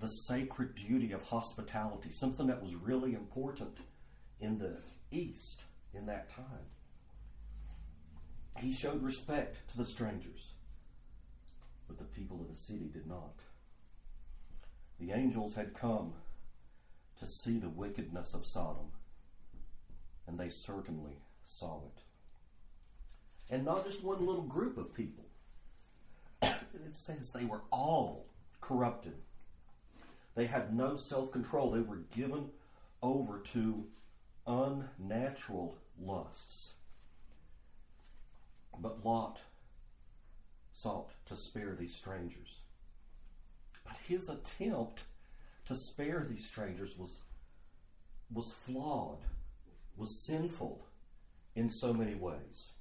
the 0.00 0.08
sacred 0.08 0.74
duty 0.74 1.12
of 1.12 1.22
hospitality, 1.22 2.10
something 2.10 2.46
that 2.48 2.62
was 2.62 2.74
really 2.74 3.12
important 3.14 3.76
in 4.40 4.58
the 4.58 4.76
East 5.10 5.60
in 5.94 6.06
that 6.06 6.34
time. 6.34 6.66
He 8.56 8.72
showed 8.72 9.02
respect 9.02 9.56
to 9.70 9.76
the 9.76 9.86
strangers, 9.86 10.54
but 11.86 11.98
the 11.98 12.04
people 12.04 12.40
of 12.40 12.48
the 12.48 12.56
city 12.56 12.88
did 12.92 13.06
not. 13.06 13.34
The 14.98 15.12
angels 15.12 15.54
had 15.54 15.74
come 15.74 16.14
to 17.20 17.26
see 17.26 17.58
the 17.58 17.68
wickedness 17.68 18.34
of 18.34 18.46
Sodom, 18.46 18.90
and 20.26 20.38
they 20.38 20.48
certainly 20.48 21.18
saw 21.44 21.82
it. 21.84 22.02
And 23.54 23.64
not 23.64 23.84
just 23.84 24.02
one 24.02 24.24
little 24.24 24.42
group 24.42 24.78
of 24.78 24.94
people 24.94 25.24
it 26.74 26.94
says 26.94 27.30
they 27.30 27.44
were 27.44 27.62
all 27.70 28.26
corrupted. 28.60 29.14
They 30.34 30.46
had 30.46 30.74
no 30.74 30.96
self 30.96 31.32
control. 31.32 31.70
They 31.70 31.80
were 31.80 32.04
given 32.14 32.50
over 33.02 33.38
to 33.52 33.86
unnatural 34.46 35.76
lusts. 36.00 36.74
But 38.78 39.04
Lot 39.04 39.40
sought 40.72 41.10
to 41.26 41.36
spare 41.36 41.76
these 41.78 41.94
strangers. 41.94 42.60
But 43.84 43.96
his 44.06 44.28
attempt 44.28 45.04
to 45.66 45.76
spare 45.76 46.26
these 46.28 46.46
strangers 46.46 46.98
was, 46.98 47.20
was 48.32 48.50
flawed, 48.50 49.18
was 49.96 50.24
sinful 50.26 50.84
in 51.54 51.70
so 51.70 51.92
many 51.92 52.14
ways. 52.14 52.72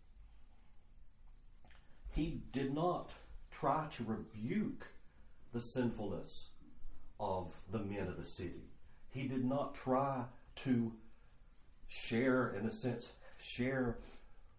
He 2.16 2.42
did 2.52 2.74
not 2.74 3.12
try 3.62 3.86
to 3.92 4.04
rebuke 4.04 4.88
the 5.54 5.62
sinfulness 5.62 6.50
of 7.20 7.54
the 7.72 7.78
men 7.78 8.08
of 8.08 8.18
the 8.18 8.26
city. 8.26 8.64
He 9.12 9.28
did 9.28 9.46
not 9.46 9.76
try 9.76 10.24
to 10.64 10.92
share, 11.88 12.56
in 12.56 12.66
a 12.66 12.72
sense, 12.72 13.10
share 13.40 14.00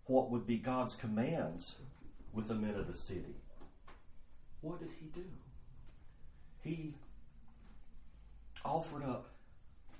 what 0.06 0.30
would 0.30 0.46
be 0.46 0.56
God's 0.56 0.94
commands 0.94 1.74
with 2.32 2.46
the 2.46 2.54
men 2.54 2.76
of 2.76 2.86
the 2.86 2.96
city. 2.96 3.34
What 4.60 4.78
did 4.78 4.90
he 5.00 5.06
do? 5.06 5.24
He 6.60 6.94
offered 8.64 9.02
up 9.02 9.30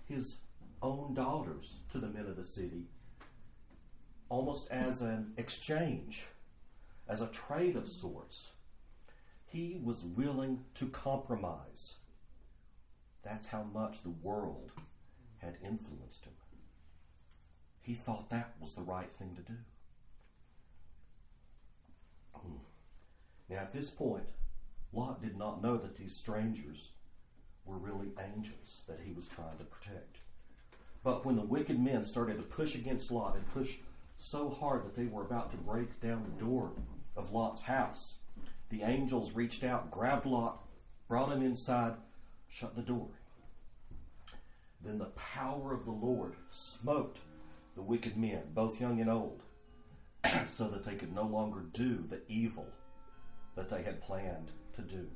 his 0.09 0.39
own 0.81 1.15
daughters 1.15 1.75
to 1.91 1.99
the 1.99 2.07
men 2.07 2.27
of 2.27 2.37
the 2.37 2.45
city 2.45 2.85
almost 4.29 4.71
as 4.71 5.03
an 5.03 5.33
exchange, 5.39 6.23
as 7.09 7.21
a 7.21 7.27
trade 7.27 7.75
of 7.75 7.89
sorts. 7.89 8.53
He 9.53 9.79
was 9.85 10.03
willing 10.03 10.65
to 10.77 10.87
compromise. 10.87 11.97
That's 13.23 13.49
how 13.49 13.65
much 13.65 14.03
the 14.03 14.09
world 14.23 14.73
had 15.37 15.59
influenced 15.63 16.25
him. 16.25 16.33
He 17.83 17.93
thought 17.93 18.31
that 18.31 18.55
was 18.59 18.75
the 18.75 18.81
right 18.81 19.11
thing 19.19 19.37
to 19.37 19.43
do. 19.43 19.59
Hmm. 22.35 22.57
Now, 23.51 23.59
at 23.59 23.75
this 23.75 23.91
point, 23.91 24.31
Lot 24.91 25.21
did 25.21 25.37
not 25.37 25.63
know 25.63 25.77
that 25.77 25.97
these 25.97 26.17
strangers 26.17 26.89
were 27.67 27.77
really 27.77 28.13
angels 28.25 28.85
that 28.89 29.01
he 29.05 29.13
was 29.13 29.29
trying 29.29 29.59
to 29.59 29.65
protect. 29.65 30.17
But 31.05 31.27
when 31.27 31.37
the 31.37 31.43
wicked 31.43 31.79
men 31.79 32.07
started 32.07 32.39
to 32.39 32.43
push 32.43 32.75
against 32.75 33.11
Lot 33.11 33.37
and 33.37 33.53
push 33.53 33.77
so 34.17 34.49
hard 34.49 34.87
that 34.87 34.97
they 34.97 35.07
were 35.07 35.27
about 35.27 35.51
to 35.51 35.59
break 35.59 36.01
down 36.01 36.25
the 36.25 36.43
door 36.43 36.73
of 37.17 37.33
Lot's 37.33 37.61
house, 37.61 38.15
the 38.73 38.83
angels 38.85 39.33
reached 39.33 39.65
out, 39.65 39.91
grabbed 39.91 40.25
Lot, 40.25 40.65
brought 41.07 41.31
him 41.31 41.43
inside, 41.43 41.93
shut 42.49 42.75
the 42.75 42.81
door. 42.81 43.09
Then 44.83 44.99
the 44.99 45.13
power 45.15 45.75
of 45.75 45.85
the 45.85 45.93
Lord 45.93 46.35
smote 46.51 47.19
the 47.77 47.83
wicked 47.83 48.17
men, 48.17 48.45
both 48.55 48.81
young 48.81 48.99
and 48.99 49.11
old, 49.11 49.43
so 50.55 50.69
that 50.69 50.87
they 50.87 50.95
could 50.95 51.15
no 51.15 51.25
longer 51.25 51.61
do 51.75 52.03
the 52.09 52.23
evil 52.29 52.67
that 53.57 53.69
they 53.69 53.83
had 53.83 54.01
planned 54.01 54.51
to 54.77 54.81
do. 54.81 55.07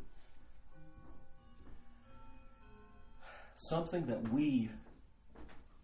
Something 3.56 4.04
that 4.06 4.30
we 4.30 4.68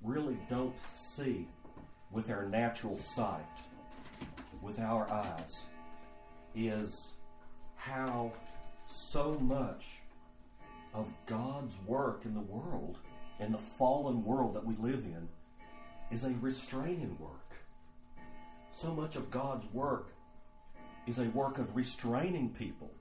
really 0.03 0.37
don't 0.51 0.77
see 1.15 1.49
with 2.13 2.29
our 2.29 2.47
natural 2.47 2.99
sight, 2.99 3.41
with 4.61 4.79
our 4.79 5.11
eyes, 5.11 5.51
is 6.55 7.12
how 7.83 8.31
so 8.87 9.33
much 9.41 9.87
of 10.95 11.13
God's 11.27 11.75
work 11.85 12.25
in 12.25 12.35
the 12.35 12.41
world, 12.41 12.99
in 13.41 13.51
the 13.51 13.59
fallen 13.59 14.25
world 14.25 14.55
that 14.55 14.65
we 14.65 14.77
live 14.77 15.05
in, 15.05 15.29
is 16.13 16.23
a 16.23 16.35
restraining 16.41 17.17
work. 17.19 17.57
So 18.73 18.95
much 18.95 19.17
of 19.17 19.31
God's 19.31 19.67
work 19.73 20.13
is 21.09 21.19
a 21.19 21.29
work 21.31 21.59
of 21.59 21.75
restraining 21.75 22.51
people, 22.51 22.93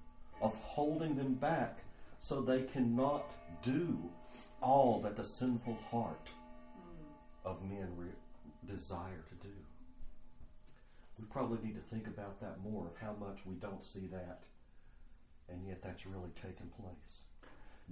of 0.42 0.56
holding 0.56 1.16
them 1.16 1.36
back 1.36 1.80
so 2.20 2.42
they 2.42 2.64
cannot 2.64 3.32
do 3.62 4.00
all 4.62 5.00
that 5.02 5.16
the 5.16 5.24
sinful 5.24 5.78
heart 5.92 6.32
of 7.46 7.62
men 7.64 7.88
re- 7.96 8.08
desire 8.68 9.24
to 9.30 9.48
do. 9.48 9.54
We 11.20 11.26
probably 11.26 11.60
need 11.64 11.76
to 11.76 11.96
think 11.96 12.08
about 12.08 12.40
that 12.42 12.64
more 12.64 12.88
of 12.88 12.98
how 13.00 13.14
much 13.20 13.40
we 13.46 13.56
don't 13.56 13.86
see 13.86 14.08
that, 14.12 14.42
and 15.50 15.66
yet 15.66 15.82
that's 15.82 16.06
really 16.06 16.32
taken 16.42 16.68
place. 16.68 17.20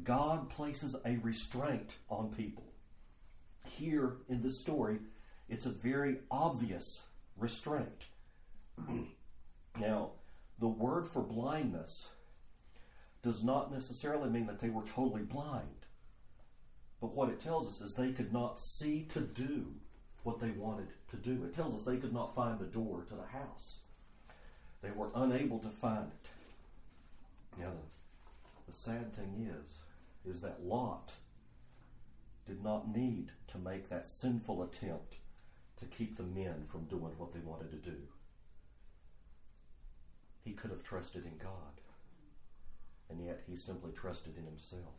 God 0.03 0.49
places 0.49 0.95
a 1.05 1.17
restraint 1.17 1.91
on 2.09 2.33
people. 2.33 2.63
Here 3.65 4.17
in 4.29 4.41
this 4.41 4.59
story, 4.61 4.99
it's 5.49 5.65
a 5.65 5.71
very 5.71 6.17
obvious 6.31 7.03
restraint. 7.37 8.07
now, 9.79 10.11
the 10.59 10.67
word 10.67 11.07
for 11.07 11.21
blindness 11.21 12.11
does 13.21 13.43
not 13.43 13.71
necessarily 13.71 14.29
mean 14.29 14.45
that 14.47 14.59
they 14.59 14.69
were 14.69 14.83
totally 14.83 15.23
blind. 15.23 15.67
But 17.01 17.15
what 17.15 17.29
it 17.29 17.39
tells 17.39 17.67
us 17.67 17.81
is 17.81 17.95
they 17.95 18.11
could 18.11 18.33
not 18.33 18.59
see 18.59 19.05
to 19.13 19.21
do 19.21 19.67
what 20.23 20.39
they 20.39 20.51
wanted 20.51 20.87
to 21.11 21.17
do. 21.17 21.43
It 21.43 21.55
tells 21.55 21.73
us 21.73 21.85
they 21.85 21.97
could 21.97 22.13
not 22.13 22.35
find 22.35 22.59
the 22.59 22.65
door 22.65 23.05
to 23.07 23.15
the 23.15 23.37
house. 23.37 23.79
They 24.81 24.91
were 24.91 25.09
unable 25.15 25.59
to 25.59 25.69
find 25.69 26.07
it. 26.07 26.29
The, 27.59 28.71
the 28.71 28.73
sad 28.73 29.15
thing 29.15 29.49
is, 29.49 30.35
is 30.35 30.41
that 30.41 30.63
Lot 30.65 31.13
did 32.47 32.63
not 32.63 32.95
need 32.95 33.31
to 33.47 33.57
make 33.57 33.89
that 33.89 34.07
sinful 34.07 34.63
attempt 34.63 35.17
to 35.79 35.85
keep 35.85 36.17
the 36.17 36.23
men 36.23 36.65
from 36.69 36.85
doing 36.85 37.13
what 37.17 37.33
they 37.33 37.39
wanted 37.39 37.71
to 37.71 37.89
do. 37.89 37.97
He 40.43 40.51
could 40.51 40.71
have 40.71 40.83
trusted 40.83 41.25
in 41.25 41.37
God, 41.37 41.81
and 43.09 43.25
yet 43.25 43.43
he 43.47 43.55
simply 43.55 43.91
trusted 43.91 44.37
in 44.37 44.45
himself. 44.45 44.93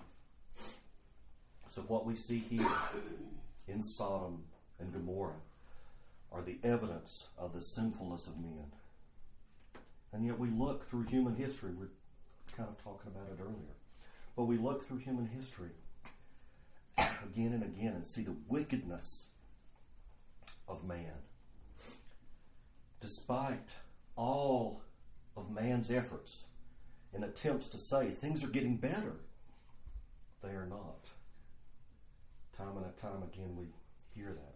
So, 1.68 1.82
what 1.82 2.06
we 2.06 2.16
see 2.16 2.38
here 2.38 2.66
in 3.68 3.82
Sodom 3.82 4.44
and 4.78 4.92
Gomorrah 4.92 5.40
are 6.32 6.42
the 6.42 6.58
evidence 6.62 7.28
of 7.38 7.52
the 7.52 7.60
sinfulness 7.60 8.26
of 8.26 8.38
men. 8.38 8.72
And 10.12 10.24
yet, 10.24 10.38
we 10.38 10.48
look 10.50 10.88
through 10.88 11.04
human 11.04 11.36
history, 11.36 11.72
we're 11.72 11.86
kind 12.50 12.68
of 12.68 12.82
talking 12.82 13.10
about 13.10 13.28
it 13.32 13.40
earlier, 13.42 13.76
but 14.36 14.44
we 14.44 14.56
look 14.56 14.86
through 14.86 14.98
human 14.98 15.26
history 15.26 15.70
again 16.98 17.52
and 17.52 17.62
again 17.62 17.92
and 17.94 18.06
see 18.06 18.22
the 18.22 18.34
wickedness 18.48 19.26
of 20.68 20.84
man. 20.84 21.12
Despite 23.00 23.68
all 24.16 24.82
of 25.36 25.50
man's 25.50 25.90
efforts 25.90 26.44
and 27.14 27.24
attempts 27.24 27.68
to 27.70 27.78
say 27.78 28.10
things 28.10 28.44
are 28.44 28.48
getting 28.48 28.76
better, 28.76 29.16
they 30.42 30.50
are 30.50 30.66
not. 30.66 31.08
Time 32.56 32.76
and 32.76 32.96
time 32.98 33.22
again, 33.22 33.56
we 33.56 33.66
hear 34.14 34.34
that. 34.34 34.54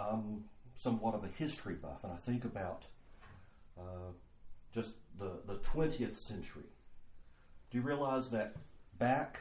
I'm 0.00 0.44
somewhat 0.74 1.14
of 1.14 1.24
a 1.24 1.28
history 1.28 1.74
buff, 1.74 2.04
and 2.04 2.12
I 2.12 2.16
think 2.16 2.44
about 2.44 2.86
uh, 3.78 4.12
just 4.74 4.92
the, 5.18 5.40
the 5.46 5.56
20th 5.56 6.18
century. 6.18 6.64
Do 7.70 7.78
you 7.78 7.82
realize 7.82 8.28
that 8.30 8.56
back 8.98 9.40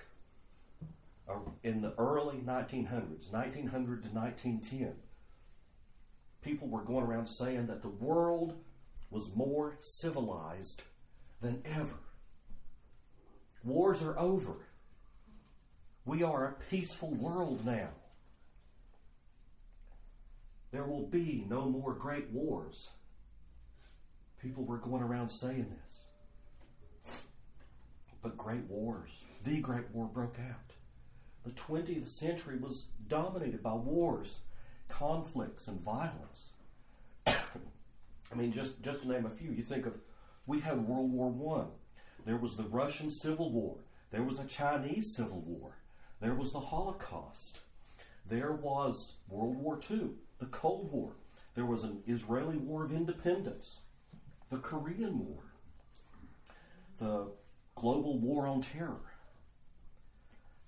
uh, 1.28 1.36
in 1.64 1.82
the 1.82 1.94
early 1.98 2.38
1900s, 2.38 3.32
1900 3.32 4.04
to 4.04 4.10
1910, 4.10 4.94
people 6.42 6.68
were 6.68 6.84
going 6.84 7.06
around 7.06 7.28
saying 7.28 7.68
that 7.68 7.82
the 7.82 7.90
world 7.90 8.56
was 9.10 9.36
more 9.36 9.78
civilized 9.82 10.84
than 11.42 11.62
ever. 11.66 11.98
Wars 13.64 14.04
are 14.04 14.18
over. 14.18 14.68
We 16.06 16.24
are 16.24 16.46
a 16.48 16.70
peaceful 16.70 17.12
world 17.12 17.66
now. 17.66 17.90
There 20.72 20.86
will 20.86 21.08
be 21.08 21.46
no 21.50 21.66
more 21.66 21.94
great 21.94 22.30
wars. 22.30 22.90
People 24.42 24.64
were 24.64 24.78
going 24.78 25.04
around 25.04 25.30
saying 25.30 25.68
this. 25.70 27.14
But 28.22 28.38
great 28.38 28.64
wars, 28.64 29.12
the 29.46 29.60
great 29.60 29.90
war 29.92 30.08
broke 30.08 30.38
out. 30.40 30.74
The 31.44 31.52
20th 31.52 32.10
century 32.10 32.58
was 32.58 32.88
dominated 33.08 33.64
by 33.64 33.74
wars, 33.74 34.40
conflicts, 34.88 35.68
and 35.68 35.82
violence. 35.82 36.50
I 37.28 38.36
mean, 38.36 38.52
just, 38.52 38.82
just 38.82 39.02
to 39.02 39.10
name 39.10 39.26
a 39.26 39.30
few, 39.30 39.52
you 39.52 39.64
think 39.64 39.86
of, 39.86 39.94
we 40.46 40.60
had 40.60 40.88
World 40.88 41.12
War 41.12 41.30
One. 41.30 41.68
There 42.26 42.38
was 42.38 42.56
the 42.56 42.64
Russian 42.64 43.10
Civil 43.10 43.52
War. 43.52 43.78
There 44.12 44.24
was 44.24 44.40
a 44.40 44.46
Chinese 44.46 45.16
Civil 45.16 45.42
War. 45.42 45.78
There 46.20 46.34
was 46.34 46.52
the 46.52 46.60
Holocaust. 46.60 47.62
There 48.28 48.52
was 48.52 49.14
World 49.30 49.56
War 49.56 49.80
II, 49.90 50.10
the 50.40 50.46
Cold 50.48 50.92
War. 50.92 51.14
There 51.56 51.66
was 51.66 51.84
an 51.84 52.04
Israeli 52.06 52.58
War 52.58 52.84
of 52.84 52.92
Independence, 52.92 53.80
the 54.50 54.58
Korean 54.58 55.20
War, 55.20 55.44
the 56.98 57.32
Global 57.76 58.20
War 58.20 58.48
on 58.48 58.62
Terror. 58.62 59.02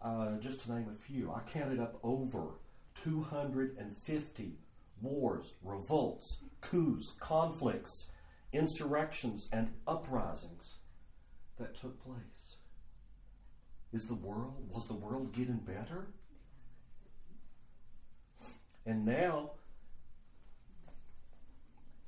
Uh, 0.01 0.37
just 0.37 0.61
to 0.61 0.73
name 0.73 0.87
a 0.91 1.01
few, 1.03 1.31
I 1.31 1.41
counted 1.51 1.79
up 1.79 1.99
over 2.03 2.55
250 3.03 4.53
wars, 5.01 5.53
revolts, 5.63 6.37
coups, 6.61 7.11
conflicts, 7.19 8.07
insurrections, 8.53 9.47
and 9.51 9.71
uprisings 9.87 10.77
that 11.59 11.79
took 11.79 12.03
place. 12.03 12.55
Is 13.93 14.05
the 14.05 14.15
world, 14.15 14.69
was 14.69 14.87
the 14.87 14.93
world 14.93 15.33
getting 15.33 15.57
better? 15.57 16.07
And 18.85 19.05
now, 19.05 19.51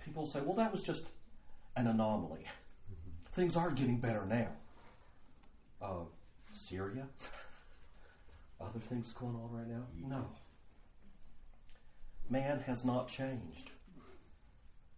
people 0.04 0.26
say, 0.26 0.40
well, 0.42 0.56
that 0.56 0.72
was 0.72 0.82
just 0.82 1.06
an 1.76 1.88
anomaly. 1.88 2.46
Things 3.34 3.56
are 3.56 3.72
getting 3.72 3.98
better 3.98 4.26
now. 4.26 4.50
Uh, 5.82 6.06
Syria? 6.54 7.08
Other 8.62 8.80
things 8.80 9.12
going 9.14 9.36
on 9.36 9.52
right 9.52 9.68
now? 9.68 9.84
No. 10.08 10.28
Man 12.30 12.60
has 12.66 12.86
not 12.86 13.08
changed. 13.08 13.72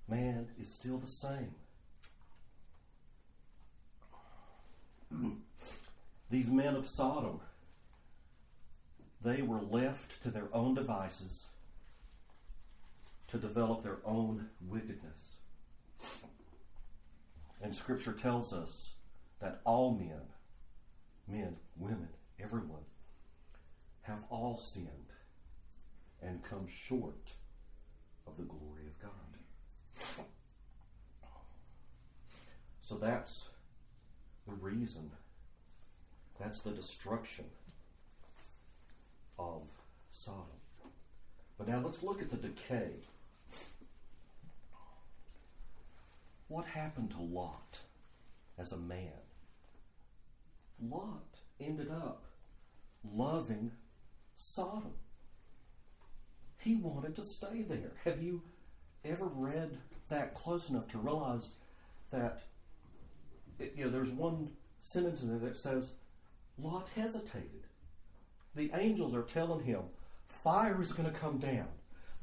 Man 0.07 0.49
is 0.61 0.71
still 0.71 0.97
the 0.97 1.07
same. 1.07 1.55
These 6.29 6.49
men 6.49 6.75
of 6.75 6.87
Sodom, 6.87 7.39
they 9.23 9.41
were 9.41 9.61
left 9.61 10.21
to 10.23 10.29
their 10.29 10.49
own 10.53 10.75
devices 10.75 11.47
to 13.27 13.37
develop 13.37 13.81
their 13.81 13.97
own 14.05 14.49
wickedness. 14.61 15.34
And 17.61 17.73
Scripture 17.73 18.13
tells 18.13 18.53
us 18.53 18.93
that 19.39 19.61
all 19.63 19.97
men, 19.97 20.21
men, 21.27 21.55
women, 21.77 22.09
everyone, 22.39 22.83
have 24.01 24.23
all 24.29 24.57
sinned 24.57 24.87
and 26.21 26.43
come 26.43 26.67
short 26.67 27.33
of 28.27 28.37
the 28.37 28.43
glory 28.43 28.85
of 28.87 28.99
God. 29.01 29.11
So 32.81 32.95
that's 32.95 33.49
the 34.47 34.53
reason 34.53 35.09
that's 36.39 36.59
the 36.61 36.71
destruction 36.71 37.45
of 39.39 39.63
Sodom. 40.11 40.43
But 41.57 41.67
now 41.67 41.81
let's 41.83 42.03
look 42.03 42.21
at 42.21 42.29
the 42.29 42.37
decay. 42.37 42.91
What 46.47 46.65
happened 46.65 47.11
to 47.11 47.21
Lot 47.21 47.79
as 48.57 48.71
a 48.71 48.77
man? 48.77 49.11
Lot 50.81 51.39
ended 51.59 51.89
up 51.89 52.25
loving 53.03 53.71
Sodom. 54.35 54.93
He 56.57 56.75
wanted 56.75 57.15
to 57.15 57.25
stay 57.25 57.61
there. 57.61 57.93
Have 58.03 58.21
you 58.21 58.41
ever 59.03 59.25
read 59.25 59.77
that 60.09 60.33
close 60.33 60.69
enough 60.69 60.87
to 60.89 60.97
realize 60.97 61.53
that 62.11 62.43
you 63.59 63.85
know 63.85 63.89
there's 63.89 64.09
one 64.09 64.49
sentence 64.79 65.21
in 65.23 65.29
there 65.29 65.49
that 65.49 65.57
says 65.57 65.93
Lot 66.57 66.87
hesitated. 66.95 67.63
The 68.55 68.71
angels 68.73 69.13
are 69.13 69.23
telling 69.23 69.65
him, 69.65 69.81
fire 70.27 70.81
is 70.81 70.93
going 70.93 71.11
to 71.11 71.19
come 71.19 71.37
down. 71.37 71.67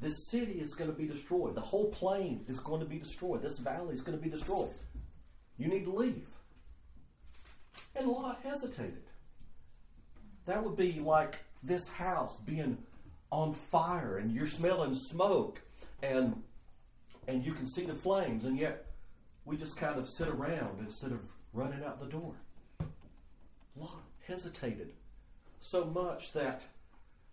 This 0.03 0.27
city 0.29 0.59
is 0.59 0.73
going 0.73 0.89
to 0.89 0.95
be 0.95 1.07
destroyed. 1.07 1.55
The 1.55 1.61
whole 1.61 1.89
plain 1.89 2.43
is 2.49 2.59
going 2.59 2.81
to 2.81 2.85
be 2.85 2.97
destroyed. 2.97 3.41
This 3.41 3.57
valley 3.59 3.95
is 3.95 4.01
going 4.01 4.17
to 4.17 4.21
be 4.21 4.29
destroyed. 4.29 4.73
You 5.57 5.69
need 5.69 5.85
to 5.85 5.93
leave. 5.93 6.27
And 7.95 8.07
Lot 8.07 8.41
hesitated. 8.43 9.03
That 10.45 10.61
would 10.61 10.75
be 10.75 10.99
like 10.99 11.37
this 11.63 11.87
house 11.87 12.35
being 12.45 12.77
on 13.31 13.53
fire 13.53 14.17
and 14.17 14.33
you're 14.33 14.45
smelling 14.45 14.93
smoke 14.93 15.61
and 16.03 16.43
and 17.29 17.45
you 17.45 17.53
can 17.53 17.65
see 17.65 17.85
the 17.85 17.95
flames 17.95 18.43
and 18.43 18.59
yet 18.59 18.85
we 19.45 19.55
just 19.55 19.77
kind 19.77 19.97
of 19.97 20.09
sit 20.09 20.27
around 20.27 20.79
instead 20.81 21.13
of 21.13 21.19
running 21.53 21.81
out 21.81 22.01
the 22.01 22.07
door. 22.07 22.33
Lot 23.77 24.03
hesitated 24.27 24.91
so 25.61 25.85
much 25.85 26.33
that 26.33 26.63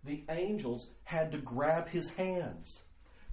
the 0.03 0.23
angels 0.29 0.87
had 1.03 1.31
to 1.31 1.37
grab 1.37 1.87
his 1.89 2.09
hands, 2.11 2.81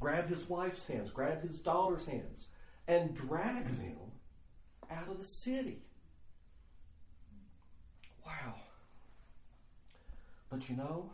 grab 0.01 0.29
his 0.29 0.49
wife's 0.49 0.87
hands, 0.87 1.11
grab 1.11 1.43
his 1.43 1.61
daughter's 1.61 2.05
hands, 2.05 2.47
and 2.87 3.15
drag 3.15 3.65
them 3.79 3.97
out 4.91 5.09
of 5.09 5.19
the 5.19 5.25
city. 5.25 5.83
Wow. 8.25 8.55
But 10.51 10.69
you 10.69 10.77
know, 10.77 11.11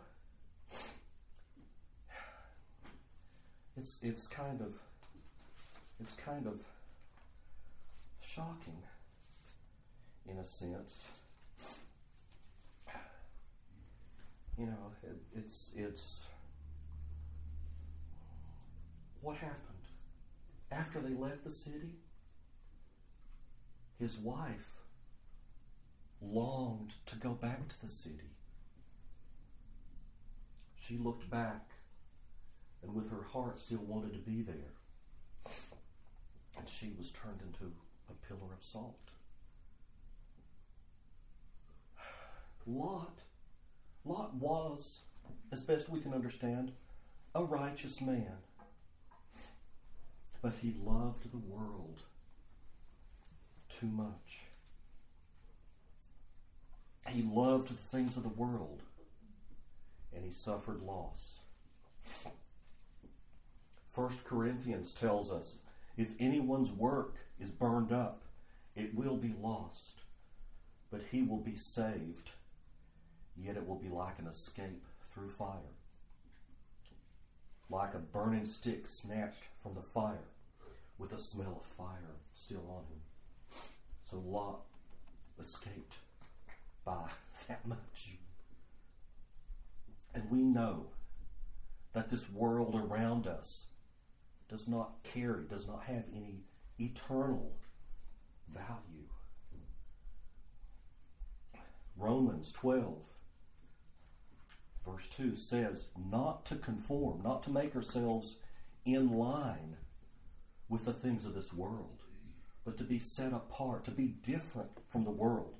it's 3.77 3.99
it's 4.01 4.27
kind 4.27 4.61
of 4.61 4.73
it's 6.01 6.15
kind 6.15 6.47
of 6.47 6.59
shocking 8.21 8.81
in 10.29 10.37
a 10.37 10.45
sense. 10.45 11.05
You 14.57 14.67
know, 14.67 14.91
it, 15.03 15.17
it's 15.35 15.69
it's 15.75 16.21
what 19.21 19.37
happened 19.37 19.59
after 20.71 20.99
they 20.99 21.13
left 21.13 21.43
the 21.43 21.51
city. 21.51 21.95
His 23.99 24.17
wife 24.17 24.69
longed 26.21 26.93
to 27.07 27.15
go 27.15 27.31
back 27.31 27.67
to 27.69 27.81
the 27.81 27.89
city. 27.89 28.31
She 30.75 30.97
looked 30.97 31.29
back 31.29 31.71
and 32.83 32.93
with 32.93 33.09
her 33.09 33.23
heart 33.23 33.59
still 33.59 33.79
wanted 33.79 34.13
to 34.13 34.19
be 34.19 34.41
there. 34.41 34.73
And 36.57 36.69
she 36.69 36.93
was 36.97 37.11
turned 37.11 37.41
into 37.41 37.73
a 38.09 38.27
pillar 38.27 38.53
of 38.53 38.63
salt. 38.63 38.99
Lot, 42.67 43.19
Lot 44.05 44.35
was, 44.35 45.01
as 45.51 45.61
best 45.61 45.89
we 45.89 45.99
can 45.99 46.13
understand, 46.13 46.71
a 47.33 47.43
righteous 47.43 47.99
man. 48.01 48.37
But 50.41 50.53
he 50.61 50.75
loved 50.83 51.31
the 51.31 51.37
world 51.37 52.01
too 53.67 53.87
much. 53.87 54.41
He 57.09 57.23
loved 57.23 57.69
the 57.69 57.73
things 57.73 58.15
of 58.15 58.23
the 58.23 58.29
world 58.29 58.81
and 60.15 60.23
he 60.23 60.33
suffered 60.33 60.81
loss. 60.81 61.39
First 63.91 64.23
Corinthians 64.23 64.93
tells 64.93 65.31
us 65.31 65.55
if 65.97 66.09
anyone's 66.19 66.71
work 66.71 67.15
is 67.39 67.49
burned 67.49 67.91
up, 67.91 68.21
it 68.75 68.93
will 68.93 69.17
be 69.17 69.33
lost, 69.41 70.01
but 70.91 71.01
he 71.11 71.21
will 71.21 71.39
be 71.39 71.55
saved, 71.55 72.31
yet 73.37 73.57
it 73.57 73.67
will 73.67 73.75
be 73.75 73.89
like 73.89 74.19
an 74.19 74.27
escape 74.27 74.85
through 75.13 75.29
fire, 75.29 75.73
like 77.69 77.93
a 77.93 77.99
burning 77.99 78.45
stick 78.45 78.87
snatched 78.87 79.43
from 79.61 79.73
the 79.75 79.81
fire, 79.81 80.29
with 80.97 81.09
the 81.09 81.17
smell 81.17 81.61
of 81.61 81.75
fire 81.77 82.15
still 82.33 82.65
on 82.69 82.83
him. 82.83 83.01
So 84.09 84.21
Lot 84.25 84.61
escaped 85.39 85.95
by 86.83 87.09
that 87.47 87.67
much. 87.67 88.17
And 90.13 90.29
we 90.29 90.39
know 90.39 90.87
that 91.93 92.09
this 92.09 92.29
world 92.29 92.75
around 92.75 93.27
us 93.27 93.65
does 94.47 94.67
not 94.67 94.91
carry, 95.03 95.43
does 95.45 95.67
not 95.67 95.83
have 95.83 96.03
any 96.15 96.43
eternal 96.79 97.51
value. 98.53 99.07
Romans 101.97 102.51
12, 102.51 102.97
verse 104.85 105.07
2 105.09 105.35
says, 105.35 105.87
not 106.11 106.45
to 106.45 106.55
conform, 106.55 107.21
not 107.23 107.43
to 107.43 107.49
make 107.49 107.75
ourselves 107.75 108.37
in 108.85 109.17
line 109.17 109.77
with 110.69 110.85
the 110.85 110.93
things 110.93 111.25
of 111.25 111.33
this 111.33 111.53
world, 111.53 112.03
but 112.63 112.77
to 112.77 112.83
be 112.83 112.99
set 112.99 113.33
apart, 113.33 113.83
to 113.85 113.91
be 113.91 114.07
different 114.07 114.69
from 114.89 115.03
the 115.03 115.11
world, 115.11 115.55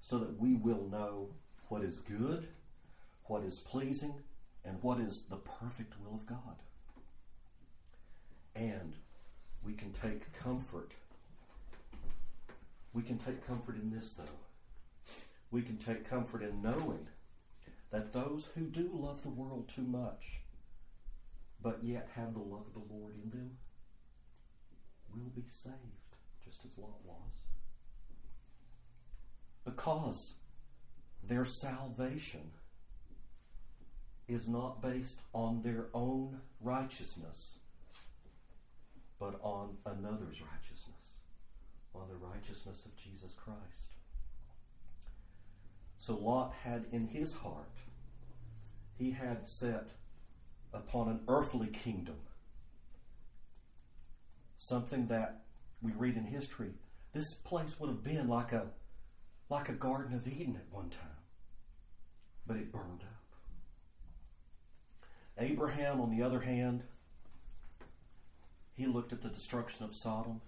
so 0.00 0.18
that 0.18 0.40
we 0.40 0.54
will 0.54 0.88
know 0.90 1.28
what 1.68 1.82
is 1.82 1.98
good, 2.00 2.48
what 3.24 3.42
is 3.42 3.58
pleasing, 3.58 4.14
and 4.64 4.82
what 4.82 5.00
is 5.00 5.22
the 5.30 5.36
perfect 5.36 5.94
will 6.04 6.14
of 6.14 6.26
God. 6.26 6.56
And 8.54 8.96
we 9.64 9.72
can 9.72 9.92
take 9.92 10.32
comfort. 10.38 10.92
We 12.92 13.02
can 13.02 13.18
take 13.18 13.46
comfort 13.46 13.76
in 13.76 13.90
this, 13.90 14.12
though. 14.12 14.24
We 15.50 15.62
can 15.62 15.78
take 15.78 16.08
comfort 16.08 16.42
in 16.42 16.62
knowing 16.62 17.06
that 17.92 18.12
those 18.12 18.48
who 18.54 18.62
do 18.62 18.90
love 18.92 19.22
the 19.22 19.28
world 19.28 19.68
too 19.68 19.82
much, 19.82 20.40
but 21.62 21.84
yet 21.84 22.08
have 22.16 22.32
the 22.32 22.40
love 22.40 22.64
of 22.66 22.72
the 22.72 22.94
Lord 22.94 23.14
in 23.22 23.30
them, 23.30 23.50
will 25.14 25.30
be 25.36 25.44
saved, 25.62 25.76
just 26.42 26.64
as 26.64 26.78
Lot 26.78 27.04
was. 27.04 27.30
Because 29.64 30.34
their 31.22 31.44
salvation 31.44 32.50
is 34.26 34.48
not 34.48 34.80
based 34.80 35.20
on 35.34 35.60
their 35.62 35.86
own 35.92 36.40
righteousness, 36.62 37.58
but 39.20 39.38
on 39.42 39.76
another's 39.84 40.40
righteousness, 40.40 41.18
on 41.94 42.08
the 42.08 42.16
righteousness 42.16 42.86
of 42.86 42.96
Jesus 42.96 43.34
Christ. 43.36 43.91
So 46.04 46.14
Lot 46.14 46.52
had 46.64 46.86
in 46.90 47.06
his 47.06 47.32
heart, 47.32 47.70
he 48.98 49.12
had 49.12 49.48
set 49.48 49.86
upon 50.74 51.08
an 51.08 51.20
earthly 51.28 51.68
kingdom, 51.68 52.16
something 54.58 55.06
that 55.06 55.44
we 55.80 55.92
read 55.92 56.16
in 56.16 56.24
history. 56.24 56.72
This 57.12 57.34
place 57.44 57.78
would 57.78 57.88
have 57.88 58.02
been 58.02 58.26
like 58.26 58.50
a 58.50 58.66
like 59.48 59.68
a 59.68 59.74
Garden 59.74 60.16
of 60.16 60.26
Eden 60.26 60.56
at 60.56 60.74
one 60.74 60.90
time, 60.90 61.22
but 62.48 62.56
it 62.56 62.72
burned 62.72 63.02
up. 63.02 63.38
Abraham, 65.38 66.00
on 66.00 66.10
the 66.10 66.24
other 66.24 66.40
hand, 66.40 66.82
he 68.74 68.86
looked 68.86 69.12
at 69.12 69.22
the 69.22 69.28
destruction 69.28 69.84
of 69.84 69.94
Sodom, 69.94 70.40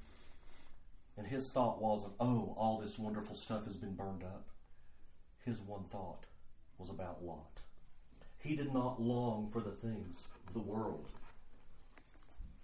and 1.17 1.29
his 1.29 1.49
thought 1.53 1.81
wasn't, 1.81 2.15
oh, 2.19 2.57
all 2.59 2.81
this 2.81 2.99
wonderful 2.99 3.37
stuff 3.37 3.67
has 3.67 3.77
been 3.77 3.95
burned 3.95 4.25
up. 4.25 4.49
His 5.45 5.61
one 5.61 5.85
thought 5.85 6.25
was 6.79 6.91
about 6.91 7.25
Lot. 7.25 7.61
He 8.39 8.57
did 8.57 8.73
not 8.73 9.01
long 9.01 9.51
for 9.53 9.61
the 9.61 9.71
things 9.71 10.27
of 10.47 10.55
the 10.55 10.61
world. 10.61 11.09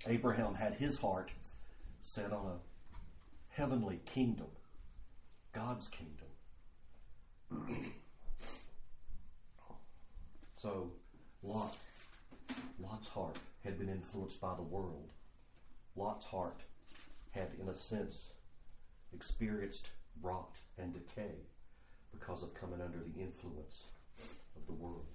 Abraham 0.06 0.54
had 0.54 0.74
his 0.74 0.98
heart 0.98 1.30
set 2.00 2.32
on 2.32 2.46
a 2.46 2.58
heavenly 3.48 4.00
kingdom, 4.06 4.48
God's 5.52 5.88
kingdom. 5.88 6.28
so, 10.56 10.90
Lot 11.42 11.76
Lot's 12.78 13.08
heart 13.08 13.36
had 13.64 13.78
been 13.78 13.88
influenced 13.88 14.40
by 14.40 14.54
the 14.54 14.62
world. 14.62 15.10
Lot's 15.96 16.24
heart 16.26 16.60
had, 17.32 17.48
in 17.60 17.68
a 17.68 17.74
sense, 17.74 18.28
experienced 19.12 19.90
rot 20.22 20.56
and 20.78 20.92
decay 20.92 21.34
because 22.12 22.42
of 22.42 22.54
coming 22.54 22.80
under 22.80 22.98
the 22.98 23.20
influence 23.20 23.84
of 24.56 24.66
the 24.66 24.72
world. 24.72 25.06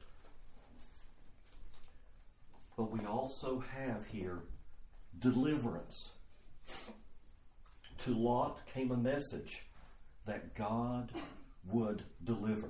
But 2.77 2.91
we 2.91 3.05
also 3.05 3.63
have 3.73 4.05
here 4.07 4.39
deliverance. 5.19 6.09
To 7.99 8.11
Lot 8.11 8.65
came 8.67 8.91
a 8.91 8.97
message 8.97 9.63
that 10.25 10.55
God 10.55 11.11
would 11.67 12.03
deliver. 12.23 12.69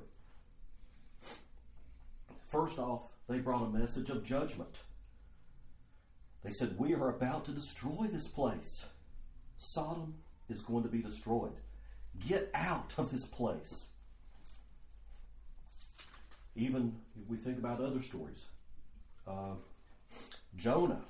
First 2.47 2.79
off, 2.79 3.01
they 3.27 3.39
brought 3.39 3.63
a 3.63 3.77
message 3.77 4.09
of 4.09 4.23
judgment. 4.23 4.77
They 6.43 6.51
said, 6.51 6.77
We 6.77 6.93
are 6.93 7.09
about 7.09 7.45
to 7.45 7.51
destroy 7.51 8.07
this 8.11 8.27
place. 8.27 8.85
Sodom 9.57 10.15
is 10.47 10.61
going 10.61 10.83
to 10.83 10.89
be 10.89 11.01
destroyed. 11.01 11.55
Get 12.27 12.51
out 12.53 12.93
of 12.97 13.11
this 13.11 13.25
place. 13.25 13.88
Even 16.55 16.95
if 17.21 17.29
we 17.29 17.37
think 17.37 17.57
about 17.57 17.81
other 17.81 18.01
stories. 18.01 18.45
Jonah, 20.55 21.01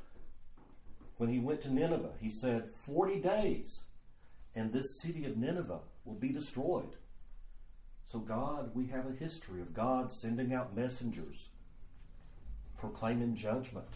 when 1.18 1.30
he 1.30 1.40
went 1.40 1.62
to 1.62 1.74
Nineveh, 1.74 2.14
he 2.20 2.30
said, 2.30 2.70
40 2.86 3.20
days 3.20 3.82
and 4.56 4.72
this 4.72 5.02
city 5.02 5.26
of 5.26 5.38
Nineveh 5.38 5.82
will 6.06 6.16
be 6.16 6.30
destroyed. 6.30 6.96
So, 8.08 8.20
God, 8.20 8.72
we 8.74 8.88
have 8.88 9.06
a 9.08 9.12
history 9.12 9.62
of 9.62 9.74
God 9.74 10.12
sending 10.12 10.54
out 10.54 10.76
messengers, 10.76 11.50
proclaiming 12.78 13.36
judgment, 13.36 13.88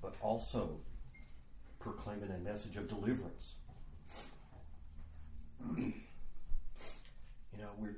but 0.00 0.14
also 0.20 0.80
proclaiming 1.78 2.30
a 2.30 2.38
message 2.38 2.76
of 2.76 2.88
deliverance. 2.88 3.54
you 5.76 5.92
know, 7.58 7.70
we're 7.78 7.96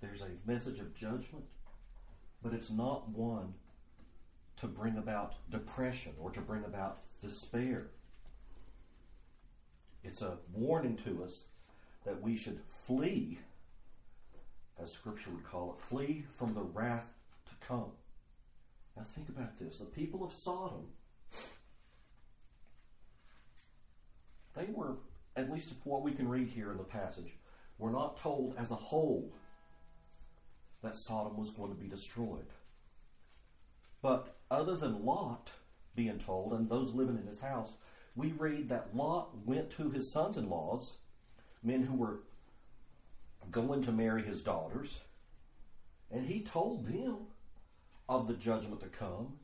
there's 0.00 0.22
a 0.22 0.28
message 0.46 0.78
of 0.78 0.94
judgment, 0.94 1.44
but 2.42 2.52
it's 2.52 2.70
not 2.70 3.08
one 3.08 3.54
to 4.58 4.66
bring 4.66 4.96
about 4.96 5.34
depression 5.50 6.12
or 6.18 6.30
to 6.30 6.40
bring 6.40 6.64
about 6.64 7.00
despair. 7.22 7.88
It's 10.04 10.22
a 10.22 10.38
warning 10.52 10.96
to 10.98 11.24
us 11.24 11.44
that 12.04 12.22
we 12.22 12.36
should 12.36 12.60
flee, 12.86 13.38
as 14.80 14.92
Scripture 14.92 15.30
would 15.30 15.44
call 15.44 15.72
it, 15.72 15.84
flee 15.88 16.24
from 16.36 16.54
the 16.54 16.62
wrath 16.62 17.06
to 17.46 17.66
come. 17.66 17.90
Now 18.96 19.04
think 19.14 19.28
about 19.28 19.58
this. 19.58 19.78
The 19.78 19.84
people 19.84 20.24
of 20.24 20.32
Sodom, 20.32 20.86
they 24.56 24.66
were, 24.72 24.96
at 25.36 25.50
least 25.50 25.72
what 25.84 26.02
we 26.02 26.12
can 26.12 26.28
read 26.28 26.48
here 26.48 26.70
in 26.70 26.78
the 26.78 26.84
passage, 26.84 27.36
were 27.78 27.90
not 27.90 28.20
told 28.20 28.54
as 28.56 28.70
a 28.70 28.76
whole 28.76 29.32
that 30.88 30.96
Sodom 30.96 31.36
was 31.36 31.50
going 31.50 31.70
to 31.70 31.76
be 31.76 31.86
destroyed. 31.86 32.46
But 34.00 34.36
other 34.50 34.74
than 34.74 35.04
Lot 35.04 35.52
being 35.94 36.18
told, 36.18 36.54
and 36.54 36.68
those 36.68 36.94
living 36.94 37.18
in 37.18 37.26
his 37.26 37.40
house, 37.40 37.74
we 38.16 38.32
read 38.32 38.70
that 38.70 38.96
Lot 38.96 39.46
went 39.46 39.70
to 39.72 39.90
his 39.90 40.10
sons 40.10 40.38
in 40.38 40.48
laws, 40.48 40.96
men 41.62 41.82
who 41.82 41.94
were 41.94 42.20
going 43.50 43.82
to 43.82 43.92
marry 43.92 44.22
his 44.22 44.42
daughters, 44.42 45.00
and 46.10 46.24
he 46.24 46.40
told 46.40 46.86
them 46.86 47.16
of 48.08 48.26
the 48.26 48.34
judgment 48.34 48.80
to 48.80 48.86
come. 48.86 49.34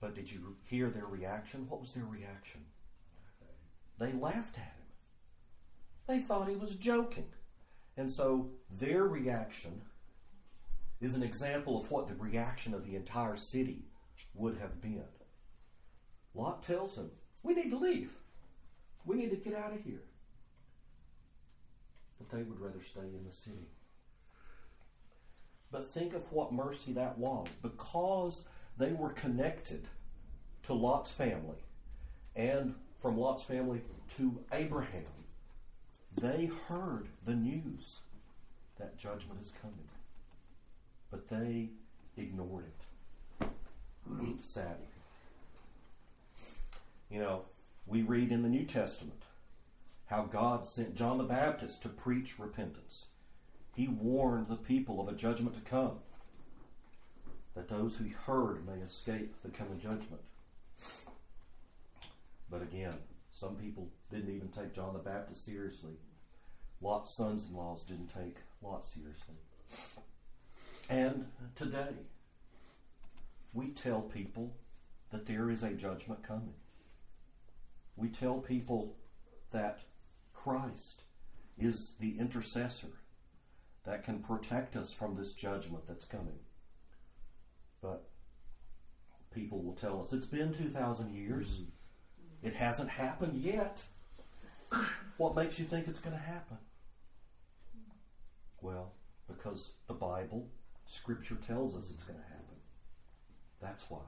But 0.00 0.14
did 0.14 0.30
you 0.30 0.56
hear 0.64 0.90
their 0.90 1.06
reaction? 1.06 1.66
What 1.66 1.80
was 1.80 1.92
their 1.92 2.04
reaction? 2.04 2.60
They 3.98 4.12
laughed 4.12 4.58
at 4.58 4.64
him. 4.64 4.86
They 6.06 6.18
thought 6.18 6.48
he 6.48 6.56
was 6.56 6.74
joking. 6.74 7.28
And 7.96 8.10
so 8.10 8.50
their 8.78 9.04
reaction 9.04 9.82
is 11.00 11.14
an 11.14 11.22
example 11.22 11.80
of 11.80 11.90
what 11.90 12.08
the 12.08 12.14
reaction 12.14 12.74
of 12.74 12.84
the 12.84 12.96
entire 12.96 13.36
city 13.36 13.84
would 14.34 14.58
have 14.58 14.80
been. 14.80 15.04
Lot 16.34 16.62
tells 16.62 16.96
them, 16.96 17.10
We 17.42 17.54
need 17.54 17.70
to 17.70 17.78
leave. 17.78 18.10
We 19.04 19.16
need 19.16 19.30
to 19.30 19.36
get 19.36 19.54
out 19.54 19.72
of 19.72 19.82
here. 19.82 20.02
But 22.18 22.30
they 22.30 22.42
would 22.42 22.60
rather 22.60 22.82
stay 22.82 23.00
in 23.00 23.24
the 23.24 23.32
city. 23.32 23.68
But 25.70 25.90
think 25.90 26.14
of 26.14 26.30
what 26.32 26.52
mercy 26.52 26.92
that 26.92 27.18
was. 27.18 27.48
Because 27.62 28.44
they 28.78 28.92
were 28.92 29.10
connected 29.10 29.86
to 30.64 30.74
Lot's 30.74 31.10
family 31.10 31.58
and 32.34 32.74
from 33.00 33.18
Lot's 33.18 33.42
family 33.42 33.80
to 34.16 34.38
Abraham, 34.52 35.04
they 36.20 36.50
heard 36.68 37.08
the 37.24 37.34
news 37.34 38.00
that 38.78 38.98
judgment 38.98 39.40
is 39.40 39.52
coming. 39.60 39.88
But 41.10 41.28
they 41.28 41.68
ignored 42.16 42.64
it. 43.40 43.48
Sadly. 44.42 44.86
You 47.10 47.20
know, 47.20 47.42
we 47.86 48.02
read 48.02 48.32
in 48.32 48.42
the 48.42 48.48
New 48.48 48.64
Testament 48.64 49.22
how 50.06 50.24
God 50.24 50.66
sent 50.66 50.94
John 50.94 51.18
the 51.18 51.24
Baptist 51.24 51.82
to 51.82 51.88
preach 51.88 52.38
repentance. 52.38 53.06
He 53.74 53.88
warned 53.88 54.48
the 54.48 54.56
people 54.56 55.00
of 55.00 55.08
a 55.08 55.16
judgment 55.16 55.54
to 55.54 55.60
come, 55.60 55.98
that 57.54 57.68
those 57.68 57.96
who 57.96 58.06
heard 58.26 58.66
may 58.66 58.84
escape 58.84 59.34
the 59.42 59.50
coming 59.50 59.78
judgment. 59.78 60.22
But 62.50 62.62
again, 62.62 62.94
some 63.32 63.56
people 63.56 63.88
didn't 64.10 64.34
even 64.34 64.48
take 64.48 64.74
John 64.74 64.94
the 64.94 64.98
Baptist 64.98 65.44
seriously. 65.44 65.92
Lot's 66.80 67.14
sons 67.14 67.46
in 67.48 67.56
laws 67.56 67.84
didn't 67.84 68.08
take 68.08 68.36
Lot 68.62 68.84
seriously. 68.84 69.34
And 70.88 71.26
today, 71.56 71.94
we 73.52 73.68
tell 73.68 74.02
people 74.02 74.54
that 75.10 75.26
there 75.26 75.50
is 75.50 75.62
a 75.62 75.70
judgment 75.70 76.22
coming. 76.22 76.54
We 77.96 78.08
tell 78.08 78.38
people 78.38 78.94
that 79.52 79.80
Christ 80.34 81.02
is 81.58 81.94
the 81.98 82.18
intercessor 82.18 82.88
that 83.84 84.04
can 84.04 84.18
protect 84.18 84.76
us 84.76 84.92
from 84.92 85.16
this 85.16 85.32
judgment 85.32 85.84
that's 85.86 86.04
coming. 86.04 86.38
But 87.80 88.04
people 89.34 89.62
will 89.62 89.74
tell 89.74 90.02
us 90.02 90.12
it's 90.12 90.26
been 90.26 90.52
2,000 90.52 91.14
years. 91.14 91.46
Mm-hmm. 91.46 92.46
It 92.48 92.54
hasn't 92.54 92.90
happened 92.90 93.40
yet. 93.40 93.84
What 95.16 95.34
makes 95.34 95.58
you 95.58 95.64
think 95.64 95.88
it's 95.88 96.00
going 96.00 96.16
to 96.16 96.22
happen? 96.22 96.58
Well, 98.60 98.92
because 99.28 99.72
the 99.86 99.94
Bible, 99.94 100.48
Scripture 100.84 101.36
tells 101.46 101.76
us 101.76 101.90
it's 101.90 102.04
going 102.04 102.18
to 102.18 102.24
happen. 102.24 102.56
That's 103.60 103.84
why. 103.88 104.02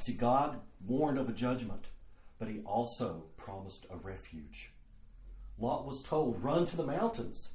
See, 0.00 0.14
God 0.14 0.58
warned 0.86 1.18
of 1.18 1.28
a 1.28 1.32
judgment, 1.32 1.84
but 2.38 2.48
He 2.48 2.60
also 2.60 3.24
promised 3.36 3.86
a 3.90 3.96
refuge. 3.96 4.72
Lot 5.58 5.86
was 5.86 6.02
told, 6.02 6.42
run 6.42 6.66
to 6.66 6.76
the 6.76 6.86
mountains. 6.86 7.50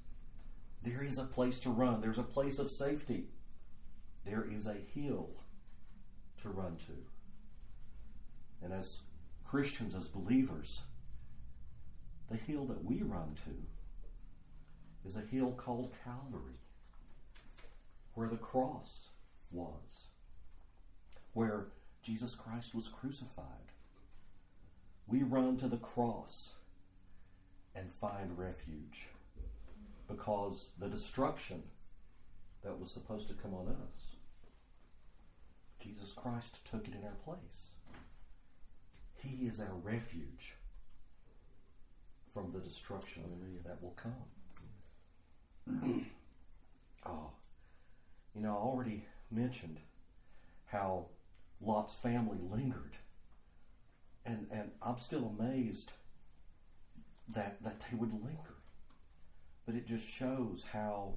There 0.83 1.03
is 1.03 1.17
a 1.17 1.25
place 1.25 1.59
to 1.59 1.69
run, 1.69 1.99
there's 1.99 2.19
a 2.19 2.23
place 2.23 2.59
of 2.59 2.71
safety. 2.71 3.25
There 4.25 4.47
is 4.49 4.67
a 4.67 4.75
hill 4.93 5.29
to 6.41 6.49
run 6.49 6.77
to. 6.77 6.93
And 8.63 8.73
as 8.73 8.99
Christians, 9.49 9.95
as 9.95 10.07
believers, 10.07 10.81
the 12.29 12.36
hill 12.36 12.65
that 12.65 12.83
we 12.83 13.01
run 13.01 13.36
to 13.45 15.07
is 15.07 15.15
a 15.15 15.21
hill 15.21 15.53
called 15.53 15.93
Calvary, 16.03 16.60
where 18.13 18.27
the 18.27 18.36
cross 18.36 19.07
was, 19.51 20.10
where 21.31 21.67
Jesus 22.03 22.36
Christ 22.36 22.75
was 22.75 22.89
crucified. 22.89 23.71
We 25.07 25.23
run 25.23 25.55
to 25.57 25.67
the 25.69 25.77
cross 25.77 26.49
and 27.73 27.89
find 28.01 28.38
refuge 28.38 29.07
because 30.10 30.71
the 30.77 30.89
destruction 30.89 31.63
that 32.63 32.77
was 32.77 32.91
supposed 32.91 33.29
to 33.29 33.33
come 33.36 33.53
on 33.53 33.67
us, 33.67 34.15
Jesus 35.79 36.12
Christ 36.12 36.65
took 36.69 36.86
it 36.88 36.95
in 36.95 37.05
our 37.05 37.15
place. 37.23 37.66
He 39.17 39.45
is 39.47 39.60
our 39.60 39.73
refuge 39.84 40.56
from 42.34 42.51
the 42.51 42.60
destruction 42.60 43.23
that 43.65 43.82
will 43.82 43.95
come. 43.95 44.13
oh, 47.06 47.32
you 48.36 48.41
know, 48.41 48.51
I 48.51 48.58
already 48.58 49.06
mentioned 49.32 49.80
how 50.67 51.06
Lot's 51.62 51.93
family 51.93 52.38
lingered. 52.51 52.95
And, 54.25 54.47
and 54.51 54.71
I'm 54.82 54.99
still 54.99 55.34
amazed 55.39 55.91
that, 57.30 57.62
that 57.63 57.80
they 57.80 57.97
would 57.97 58.12
linger. 58.12 58.56
But 59.65 59.75
it 59.75 59.88
just 59.88 60.08
shows 60.08 60.65
how, 60.71 61.13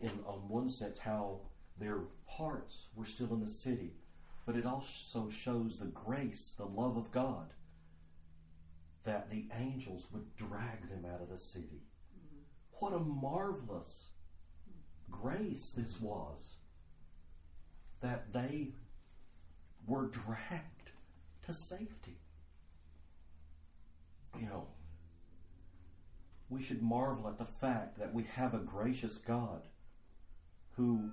in 0.00 0.10
on 0.26 0.48
one 0.48 0.68
sense, 0.68 0.98
how 0.98 1.40
their 1.78 1.98
hearts 2.26 2.86
were 2.94 3.06
still 3.06 3.32
in 3.32 3.40
the 3.40 3.50
city. 3.50 3.92
But 4.50 4.58
it 4.58 4.66
also 4.66 5.30
shows 5.30 5.78
the 5.78 5.86
grace, 5.86 6.54
the 6.58 6.64
love 6.64 6.96
of 6.96 7.12
God 7.12 7.54
that 9.04 9.30
the 9.30 9.46
angels 9.56 10.08
would 10.12 10.34
drag 10.34 10.90
them 10.90 11.06
out 11.08 11.22
of 11.22 11.28
the 11.28 11.38
city. 11.38 11.84
What 12.72 12.92
a 12.92 12.98
marvelous 12.98 14.06
grace 15.08 15.70
this 15.76 16.00
was 16.00 16.54
that 18.00 18.32
they 18.32 18.72
were 19.86 20.08
dragged 20.08 20.90
to 21.42 21.54
safety. 21.54 22.18
You 24.36 24.46
know, 24.46 24.66
we 26.48 26.60
should 26.60 26.82
marvel 26.82 27.28
at 27.28 27.38
the 27.38 27.44
fact 27.44 28.00
that 28.00 28.12
we 28.12 28.24
have 28.24 28.54
a 28.54 28.58
gracious 28.58 29.16
God 29.16 29.62
who 30.72 31.12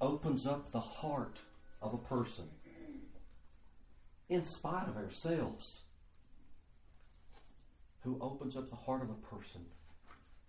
opens 0.00 0.44
up 0.44 0.72
the 0.72 0.80
heart 0.80 1.40
of 1.80 1.94
a 1.94 1.98
person 1.98 2.48
in 4.34 4.44
spite 4.44 4.88
of 4.88 4.96
ourselves 4.96 5.80
who 8.00 8.18
opens 8.20 8.56
up 8.56 8.68
the 8.68 8.76
heart 8.76 9.02
of 9.02 9.10
a 9.10 9.34
person 9.34 9.62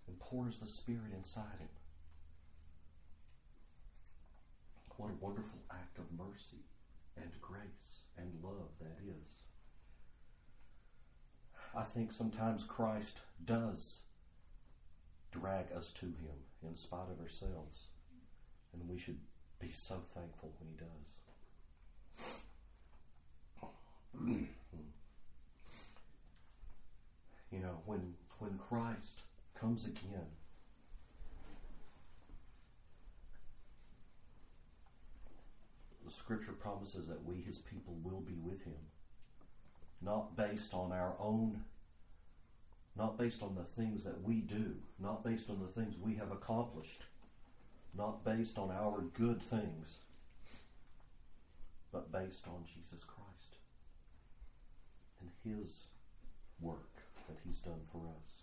and 0.07 0.19
pours 0.19 0.57
the 0.57 0.67
Spirit 0.67 1.13
inside 1.15 1.59
him. 1.59 1.69
What 4.97 5.11
a 5.11 5.23
wonderful 5.25 5.59
act 5.71 5.97
of 5.99 6.05
mercy 6.17 6.63
and 7.17 7.29
grace 7.41 8.01
and 8.17 8.31
love 8.41 8.69
that 8.79 8.97
is. 9.03 9.29
I 11.75 11.83
think 11.83 12.13
sometimes 12.13 12.63
Christ 12.63 13.19
does 13.43 13.99
drag 15.31 15.65
us 15.75 15.91
to 15.93 16.05
Him 16.05 16.37
in 16.63 16.75
spite 16.75 17.09
of 17.11 17.19
ourselves. 17.19 17.87
And 18.73 18.87
we 18.87 18.97
should 18.97 19.19
be 19.59 19.71
so 19.71 19.95
thankful 20.13 20.53
when 20.59 20.69
He 20.69 20.77
does. 20.77 21.24
Hmm. 24.17 24.43
you 27.51 27.59
know, 27.59 27.79
when, 27.85 28.15
when 28.39 28.57
Christ 28.57 29.21
comes 29.59 29.85
again, 29.85 30.27
the 36.03 36.11
scripture 36.11 36.53
promises 36.53 37.07
that 37.07 37.23
we, 37.23 37.35
his 37.35 37.57
people, 37.57 37.95
will 38.03 38.21
be 38.21 38.37
with 38.41 38.63
him. 38.63 38.73
Not 40.01 40.35
based 40.35 40.73
on 40.73 40.91
our 40.91 41.13
own, 41.19 41.63
not 42.97 43.17
based 43.17 43.41
on 43.41 43.55
the 43.55 43.81
things 43.81 44.03
that 44.03 44.21
we 44.23 44.35
do, 44.35 44.75
not 44.99 45.23
based 45.23 45.49
on 45.49 45.59
the 45.59 45.81
things 45.81 45.95
we 46.01 46.15
have 46.15 46.31
accomplished, 46.31 47.03
not 47.97 48.23
based 48.25 48.57
on 48.57 48.71
our 48.71 49.01
good 49.13 49.41
things, 49.41 49.99
but 51.91 52.11
based 52.11 52.47
on 52.47 52.63
Jesus 52.65 53.03
Christ 53.03 53.34
his 55.45 55.87
work 56.59 56.89
that 57.27 57.37
he's 57.45 57.59
done 57.59 57.81
for 57.91 57.99
us. 57.99 58.41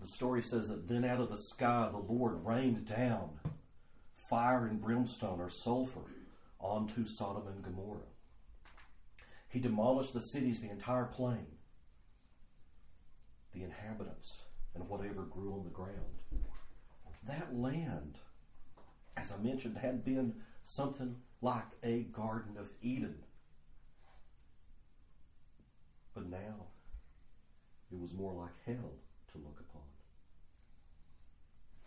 The 0.00 0.06
story 0.08 0.42
says 0.42 0.68
that 0.68 0.88
then 0.88 1.04
out 1.04 1.20
of 1.20 1.30
the 1.30 1.38
sky 1.38 1.88
the 1.90 1.98
Lord 1.98 2.44
rained 2.44 2.86
down 2.86 3.30
fire 4.28 4.66
and 4.66 4.80
brimstone 4.80 5.40
or 5.40 5.48
sulfur 5.48 6.00
onto 6.58 7.06
Sodom 7.06 7.46
and 7.48 7.62
Gomorrah. 7.62 8.00
He 9.48 9.60
demolished 9.60 10.12
the 10.12 10.20
cities, 10.20 10.60
the 10.60 10.70
entire 10.70 11.04
plain, 11.04 11.46
the 13.54 13.62
inhabitants, 13.62 14.42
and 14.74 14.88
whatever 14.88 15.22
grew 15.22 15.54
on 15.54 15.64
the 15.64 15.70
ground. 15.70 15.92
That 17.26 17.56
land, 17.56 18.18
as 19.16 19.32
I 19.32 19.42
mentioned, 19.42 19.78
had 19.78 20.04
been 20.04 20.34
something 20.64 21.16
like 21.40 21.64
a 21.82 22.02
Garden 22.12 22.56
of 22.58 22.70
Eden. 22.82 23.16
But 26.14 26.28
now, 26.30 26.68
it 27.92 27.98
was 28.00 28.14
more 28.14 28.32
like 28.32 28.54
hell 28.64 28.92
to 29.32 29.38
look 29.38 29.60
upon. 29.60 29.82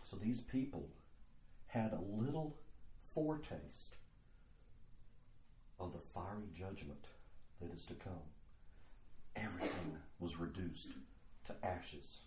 So 0.03 0.17
these 0.17 0.41
people 0.41 0.89
had 1.67 1.93
a 1.93 2.01
little 2.01 2.55
foretaste 3.13 3.95
of 5.79 5.93
the 5.93 5.99
fiery 6.13 6.49
judgment 6.55 7.07
that 7.61 7.71
is 7.71 7.85
to 7.85 7.93
come. 7.93 8.13
Everything 9.35 9.97
was 10.19 10.37
reduced 10.37 10.89
to 11.45 11.55
ashes. 11.63 12.19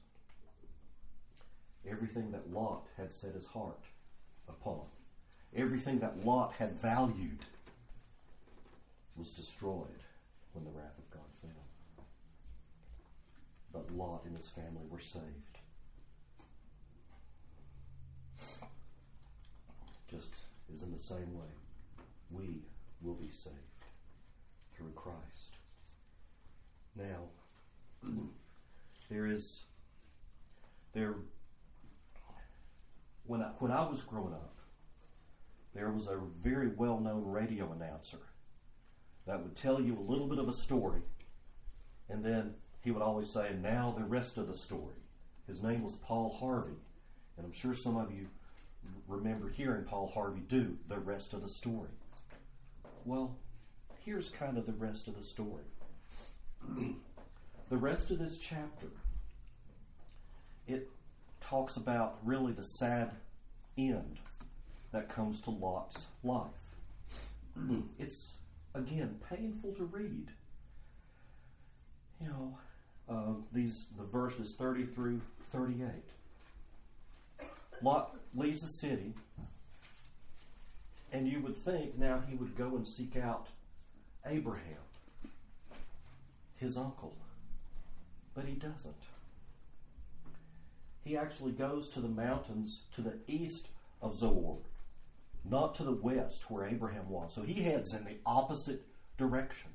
Everything 1.88 2.30
that 2.32 2.52
Lot 2.52 2.86
had 2.96 3.12
set 3.12 3.34
his 3.34 3.46
heart 3.46 3.84
upon, 4.48 4.82
everything 5.56 5.98
that 6.00 6.24
Lot 6.24 6.54
had 6.58 6.80
valued, 6.80 7.38
was 9.16 9.30
destroyed 9.30 10.02
when 10.52 10.64
the 10.64 10.70
wrath 10.70 10.98
of 10.98 11.10
God 11.10 11.28
fell. 11.42 12.04
But 13.72 13.94
Lot 13.94 14.24
and 14.24 14.36
his 14.36 14.48
family 14.48 14.86
were 14.90 15.00
saved. 15.00 15.52
just 20.12 20.34
as 20.72 20.82
in 20.82 20.92
the 20.92 20.98
same 20.98 21.34
way, 21.34 21.48
we 22.30 22.62
will 23.00 23.14
be 23.14 23.30
saved 23.30 23.56
through 24.76 24.92
Christ. 24.94 25.56
Now, 26.94 27.30
there 29.10 29.26
is 29.26 29.64
there 30.92 31.14
when 33.26 33.40
I, 33.40 33.50
when 33.58 33.70
I 33.70 33.88
was 33.88 34.02
growing 34.02 34.34
up, 34.34 34.54
there 35.74 35.90
was 35.90 36.06
a 36.06 36.18
very 36.42 36.68
well-known 36.68 37.24
radio 37.24 37.72
announcer 37.72 38.18
that 39.26 39.42
would 39.42 39.56
tell 39.56 39.80
you 39.80 39.96
a 39.98 40.10
little 40.10 40.26
bit 40.26 40.38
of 40.38 40.48
a 40.48 40.52
story, 40.52 41.02
and 42.08 42.24
then 42.24 42.54
he 42.80 42.90
would 42.90 43.02
always 43.02 43.30
say, 43.30 43.54
"Now 43.54 43.92
the 43.92 44.04
rest 44.04 44.36
of 44.36 44.48
the 44.48 44.56
story." 44.56 44.96
His 45.46 45.62
name 45.62 45.82
was 45.82 45.94
Paul 45.96 46.32
Harvey, 46.32 46.76
and 47.36 47.46
I'm 47.46 47.52
sure 47.52 47.74
some 47.74 47.96
of 47.96 48.12
you 48.12 48.28
remember 49.08 49.48
hearing 49.48 49.84
Paul 49.84 50.08
Harvey 50.08 50.40
do 50.40 50.78
the 50.88 50.98
rest 50.98 51.34
of 51.34 51.42
the 51.42 51.48
story. 51.48 51.90
Well, 53.04 53.36
here's 54.04 54.30
kind 54.30 54.58
of 54.58 54.66
the 54.66 54.72
rest 54.72 55.08
of 55.08 55.16
the 55.16 55.22
story. 55.22 55.64
the 57.68 57.76
rest 57.76 58.10
of 58.10 58.18
this 58.18 58.38
chapter, 58.38 58.88
it 60.66 60.88
talks 61.40 61.76
about 61.76 62.18
really 62.24 62.52
the 62.52 62.62
sad 62.62 63.12
end 63.76 64.18
that 64.92 65.08
comes 65.08 65.40
to 65.40 65.50
Lot's 65.50 66.06
life. 66.22 66.46
it's, 67.98 68.36
again, 68.74 69.18
painful 69.28 69.72
to 69.72 69.84
read. 69.84 70.28
You 72.20 72.28
know, 72.28 72.58
uh, 73.08 73.34
these 73.52 73.86
the 73.98 74.04
verses 74.04 74.54
30 74.56 74.86
through 74.86 75.20
38. 75.50 75.86
Lot 77.82 78.16
leaves 78.34 78.62
the 78.62 78.68
city, 78.68 79.12
and 81.12 81.26
you 81.26 81.40
would 81.40 81.56
think 81.56 81.98
now 81.98 82.22
he 82.28 82.36
would 82.36 82.56
go 82.56 82.76
and 82.76 82.86
seek 82.86 83.16
out 83.16 83.48
Abraham, 84.24 84.62
his 86.56 86.76
uncle. 86.76 87.16
But 88.34 88.44
he 88.44 88.54
doesn't. 88.54 88.94
He 91.04 91.16
actually 91.16 91.52
goes 91.52 91.88
to 91.90 92.00
the 92.00 92.08
mountains 92.08 92.82
to 92.94 93.02
the 93.02 93.14
east 93.26 93.66
of 94.00 94.14
Zoar, 94.14 94.58
not 95.48 95.74
to 95.76 95.84
the 95.84 95.92
west 95.92 96.50
where 96.50 96.66
Abraham 96.66 97.08
was. 97.08 97.34
So 97.34 97.42
he 97.42 97.62
heads 97.62 97.94
in 97.94 98.04
the 98.04 98.18
opposite 98.24 98.86
direction. 99.18 99.70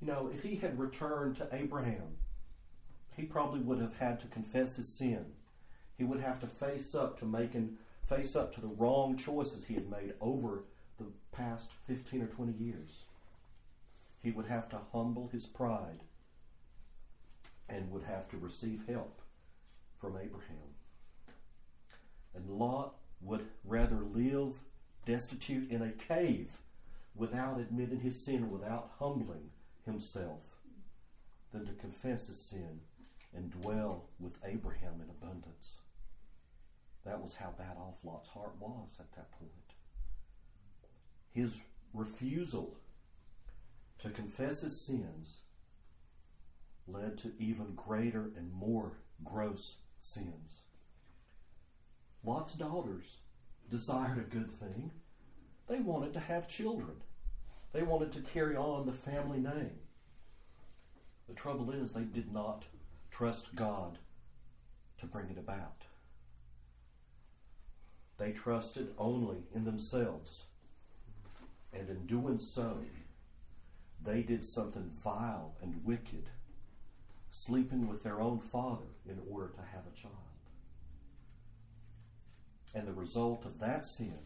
You 0.00 0.06
know, 0.06 0.30
if 0.32 0.42
he 0.42 0.56
had 0.56 0.78
returned 0.78 1.36
to 1.36 1.48
Abraham, 1.52 2.16
he 3.16 3.24
probably 3.24 3.60
would 3.60 3.80
have 3.80 3.98
had 3.98 4.18
to 4.20 4.26
confess 4.26 4.76
his 4.76 4.88
sin 4.88 5.26
he 6.00 6.06
would 6.06 6.20
have 6.20 6.40
to 6.40 6.46
face 6.46 6.94
up 6.94 7.18
to 7.18 7.26
making 7.26 7.76
face 8.08 8.34
up 8.34 8.54
to 8.54 8.60
the 8.62 8.74
wrong 8.78 9.18
choices 9.18 9.66
he 9.66 9.74
had 9.74 9.90
made 9.90 10.14
over 10.18 10.64
the 10.98 11.04
past 11.30 11.68
15 11.86 12.22
or 12.22 12.26
20 12.26 12.54
years. 12.54 13.04
He 14.22 14.30
would 14.30 14.46
have 14.46 14.70
to 14.70 14.80
humble 14.94 15.28
his 15.30 15.44
pride 15.44 16.00
and 17.68 17.90
would 17.90 18.04
have 18.04 18.30
to 18.30 18.38
receive 18.38 18.80
help 18.88 19.20
from 20.00 20.16
Abraham. 20.16 20.72
And 22.34 22.48
Lot 22.48 22.94
would 23.20 23.46
rather 23.64 24.00
live 24.00 24.54
destitute 25.04 25.70
in 25.70 25.82
a 25.82 25.92
cave 25.92 26.58
without 27.14 27.58
admitting 27.58 28.00
his 28.00 28.20
sin, 28.22 28.50
without 28.50 28.92
humbling 28.98 29.50
himself, 29.84 30.40
than 31.52 31.66
to 31.66 31.72
confess 31.72 32.28
his 32.28 32.40
sin 32.40 32.80
and 33.34 33.50
dwell 33.62 34.04
with 34.18 34.38
Abraham 34.44 35.00
in 35.02 35.10
abundance. 35.10 35.78
That 37.04 37.20
was 37.20 37.34
how 37.34 37.52
bad 37.56 37.76
off 37.78 38.04
Lot's 38.04 38.28
heart 38.28 38.54
was 38.60 38.96
at 38.98 39.12
that 39.12 39.32
point. 39.32 39.50
His 41.32 41.54
refusal 41.94 42.76
to 43.98 44.10
confess 44.10 44.62
his 44.62 44.80
sins 44.80 45.38
led 46.86 47.16
to 47.18 47.32
even 47.38 47.74
greater 47.74 48.30
and 48.36 48.52
more 48.52 48.92
gross 49.24 49.76
sins. 50.00 50.62
Lot's 52.24 52.54
daughters 52.54 53.18
desired 53.70 54.18
a 54.18 54.34
good 54.34 54.50
thing. 54.58 54.90
They 55.68 55.80
wanted 55.80 56.12
to 56.14 56.20
have 56.20 56.48
children. 56.48 56.96
They 57.72 57.82
wanted 57.82 58.12
to 58.12 58.20
carry 58.20 58.56
on 58.56 58.86
the 58.86 58.92
family 58.92 59.38
name. 59.38 59.78
The 61.28 61.34
trouble 61.34 61.70
is, 61.70 61.92
they 61.92 62.02
did 62.02 62.32
not 62.32 62.64
trust 63.10 63.54
God 63.54 63.98
to 64.98 65.06
bring 65.06 65.30
it 65.30 65.38
about. 65.38 65.84
They 68.18 68.32
trusted 68.32 68.92
only 68.98 69.44
in 69.54 69.64
themselves. 69.64 70.42
And 71.72 71.88
in 71.88 72.06
doing 72.06 72.36
so, 72.36 72.78
they 74.04 74.22
did 74.22 74.44
something 74.44 74.90
vile 75.02 75.54
and 75.62 75.84
wicked, 75.84 76.28
sleeping 77.30 77.88
with 77.88 78.02
their 78.02 78.20
own 78.20 78.40
father 78.40 78.88
in 79.08 79.20
order 79.30 79.48
to 79.48 79.60
have 79.72 79.86
a 79.86 79.96
child. 79.96 80.29
And 82.74 82.86
the 82.86 82.92
result 82.92 83.44
of 83.44 83.58
that 83.60 83.84
sin 83.84 84.18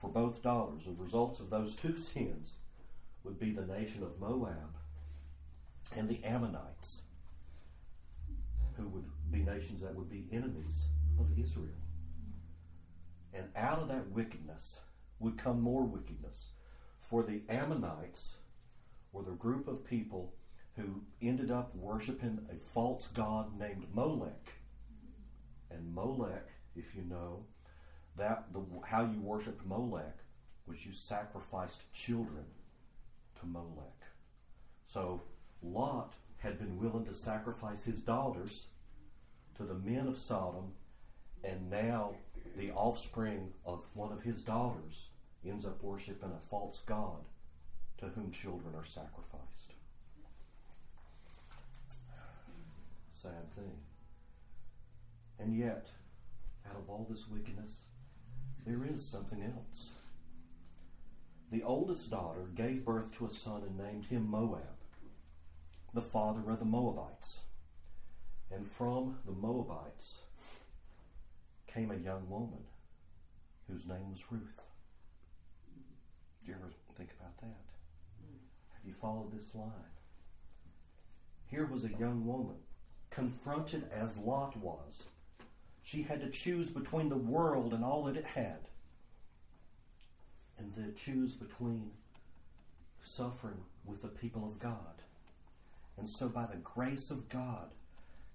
for 0.00 0.08
both 0.08 0.42
daughters, 0.42 0.84
the 0.84 0.92
results 0.92 1.40
of 1.40 1.50
those 1.50 1.76
two 1.76 1.96
sins 1.96 2.54
would 3.24 3.38
be 3.38 3.52
the 3.52 3.66
nation 3.66 4.02
of 4.02 4.18
Moab 4.20 4.76
and 5.96 6.08
the 6.08 6.22
Ammonites, 6.24 7.02
who 8.76 8.88
would 8.88 9.04
be 9.30 9.38
nations 9.38 9.80
that 9.82 9.94
would 9.94 10.10
be 10.10 10.26
enemies 10.32 10.86
of 11.18 11.26
Israel. 11.38 11.68
And 13.32 13.46
out 13.56 13.78
of 13.78 13.88
that 13.88 14.10
wickedness 14.10 14.80
would 15.20 15.38
come 15.38 15.60
more 15.60 15.84
wickedness. 15.84 16.48
For 17.00 17.22
the 17.22 17.42
Ammonites 17.48 18.36
were 19.12 19.22
the 19.22 19.30
group 19.32 19.68
of 19.68 19.84
people 19.84 20.34
who 20.76 21.02
ended 21.20 21.50
up 21.50 21.74
worshiping 21.76 22.40
a 22.50 22.56
false 22.72 23.06
god 23.08 23.58
named 23.58 23.86
Molech. 23.94 24.54
And 25.70 25.94
Molech, 25.94 26.48
if 26.76 26.94
you 26.94 27.02
know, 27.02 27.44
that 28.16 28.52
the 28.52 28.60
how 28.84 29.02
you 29.02 29.20
worshipped 29.20 29.66
Molech 29.66 30.18
was 30.66 30.84
you 30.84 30.92
sacrificed 30.92 31.82
children 31.92 32.44
to 33.40 33.46
Molech. 33.46 34.06
So 34.86 35.22
Lot 35.62 36.14
had 36.38 36.58
been 36.58 36.78
willing 36.78 37.06
to 37.06 37.14
sacrifice 37.14 37.84
his 37.84 38.02
daughters 38.02 38.66
to 39.56 39.64
the 39.64 39.74
men 39.74 40.06
of 40.06 40.18
Sodom, 40.18 40.72
and 41.44 41.70
now 41.70 42.14
the 42.56 42.70
offspring 42.72 43.52
of 43.64 43.84
one 43.94 44.12
of 44.12 44.22
his 44.22 44.38
daughters 44.38 45.08
ends 45.46 45.66
up 45.66 45.82
worshiping 45.82 46.32
a 46.36 46.40
false 46.40 46.80
god 46.80 47.24
to 47.98 48.06
whom 48.06 48.30
children 48.30 48.74
are 48.74 48.84
sacrificed. 48.84 49.74
Sad 53.12 53.54
thing. 53.54 53.78
And 55.38 55.56
yet, 55.56 55.88
out 56.68 56.76
of 56.76 56.88
all 56.88 57.06
this 57.08 57.28
wickedness, 57.28 57.80
there 58.66 58.84
is 58.84 59.04
something 59.04 59.42
else. 59.42 59.92
The 61.50 61.62
oldest 61.62 62.10
daughter 62.10 62.46
gave 62.54 62.84
birth 62.84 63.16
to 63.18 63.26
a 63.26 63.30
son 63.30 63.62
and 63.66 63.76
named 63.76 64.06
him 64.06 64.30
Moab, 64.30 64.62
the 65.92 66.00
father 66.00 66.50
of 66.50 66.58
the 66.58 66.64
Moabites. 66.64 67.40
And 68.50 68.70
from 68.70 69.18
the 69.26 69.32
Moabites 69.32 70.14
came 71.66 71.90
a 71.90 71.96
young 71.96 72.28
woman 72.28 72.64
whose 73.68 73.86
name 73.86 74.10
was 74.10 74.24
Ruth. 74.30 74.60
Do 76.44 76.50
you 76.50 76.54
ever 76.54 76.72
think 76.96 77.10
about 77.18 77.38
that? 77.40 77.46
Have 77.46 78.84
you 78.86 78.94
followed 79.00 79.32
this 79.32 79.54
line? 79.54 79.70
Here 81.46 81.66
was 81.66 81.84
a 81.84 81.92
young 81.98 82.26
woman 82.26 82.56
confronted 83.10 83.84
as 83.92 84.16
Lot 84.16 84.56
was. 84.56 85.04
She 85.82 86.02
had 86.02 86.20
to 86.20 86.30
choose 86.30 86.70
between 86.70 87.08
the 87.08 87.16
world 87.16 87.74
and 87.74 87.84
all 87.84 88.04
that 88.04 88.16
it 88.16 88.24
had, 88.24 88.68
and 90.58 90.74
to 90.74 90.92
choose 90.92 91.34
between 91.34 91.90
suffering 93.02 93.64
with 93.84 94.02
the 94.02 94.08
people 94.08 94.44
of 94.44 94.58
God. 94.58 95.02
And 95.98 96.08
so, 96.08 96.28
by 96.28 96.46
the 96.46 96.56
grace 96.58 97.10
of 97.10 97.28
God, 97.28 97.70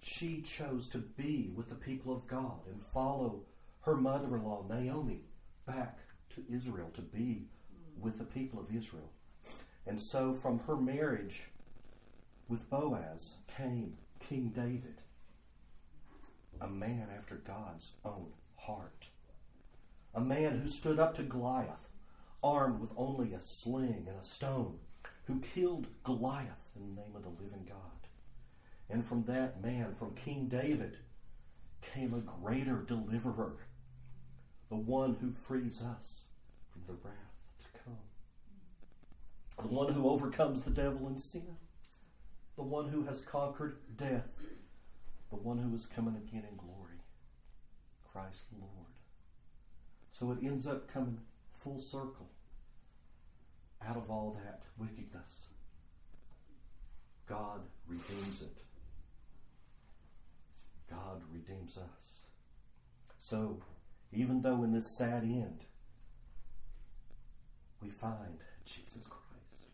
she 0.01 0.41
chose 0.41 0.89
to 0.89 0.99
be 0.99 1.51
with 1.55 1.69
the 1.69 1.75
people 1.75 2.13
of 2.13 2.27
God 2.27 2.67
and 2.69 2.81
follow 2.93 3.41
her 3.81 3.95
mother 3.95 4.35
in 4.35 4.43
law, 4.43 4.65
Naomi, 4.69 5.21
back 5.65 5.97
to 6.35 6.43
Israel 6.53 6.91
to 6.93 7.01
be 7.01 7.47
with 7.99 8.17
the 8.17 8.25
people 8.25 8.59
of 8.59 8.75
Israel. 8.75 9.09
And 9.85 9.99
so, 9.99 10.33
from 10.33 10.59
her 10.59 10.75
marriage 10.75 11.43
with 12.47 12.69
Boaz 12.69 13.35
came 13.47 13.97
King 14.19 14.51
David, 14.55 15.01
a 16.61 16.67
man 16.67 17.07
after 17.15 17.35
God's 17.35 17.91
own 18.03 18.27
heart, 18.55 19.07
a 20.13 20.21
man 20.21 20.59
who 20.59 20.69
stood 20.69 20.99
up 20.99 21.15
to 21.15 21.23
Goliath, 21.23 21.89
armed 22.43 22.79
with 22.79 22.91
only 22.95 23.33
a 23.33 23.39
sling 23.39 24.05
and 24.07 24.19
a 24.19 24.23
stone, 24.23 24.79
who 25.25 25.39
killed 25.39 25.87
Goliath 26.03 26.69
in 26.75 26.95
the 26.95 27.01
name 27.01 27.15
of 27.15 27.23
the 27.23 27.43
living 27.43 27.65
God. 27.67 27.77
And 28.89 29.05
from 29.05 29.23
that 29.25 29.61
man, 29.61 29.95
from 29.99 30.15
King 30.15 30.47
David, 30.47 30.97
came 31.81 32.13
a 32.13 32.19
greater 32.19 32.77
deliverer, 32.77 33.57
the 34.69 34.75
one 34.75 35.17
who 35.21 35.31
frees 35.31 35.81
us 35.81 36.23
from 36.71 36.81
the 36.87 36.93
wrath 37.03 37.15
to 37.59 37.79
come, 37.83 37.97
the 39.61 39.73
one 39.73 39.91
who 39.91 40.09
overcomes 40.09 40.61
the 40.61 40.71
devil 40.71 41.07
and 41.07 41.19
sin, 41.19 41.57
the 42.55 42.63
one 42.63 42.89
who 42.89 43.03
has 43.03 43.21
conquered 43.21 43.77
death, 43.95 44.27
the 45.30 45.36
one 45.36 45.57
who 45.57 45.75
is 45.75 45.86
coming 45.86 46.15
again 46.15 46.43
in 46.49 46.57
glory, 46.57 47.01
Christ 48.11 48.45
the 48.51 48.59
Lord. 48.59 48.88
So 50.11 50.32
it 50.32 50.39
ends 50.45 50.67
up 50.67 50.91
coming 50.91 51.19
full 51.63 51.82
circle 51.82 52.30
out 53.86 53.97
of 53.97 54.09
all 54.09 54.39
that 54.43 54.63
wickedness. 54.78 55.47
God 57.28 57.61
redeems 57.88 58.41
it. 58.41 58.57
God 60.89 61.21
redeems 61.32 61.78
us. 61.78 62.21
So, 63.19 63.61
even 64.13 64.41
though 64.41 64.63
in 64.63 64.71
this 64.71 64.97
sad 64.97 65.23
end, 65.23 65.65
we 67.82 67.89
find 67.89 68.39
Jesus 68.65 69.05
Christ, 69.07 69.67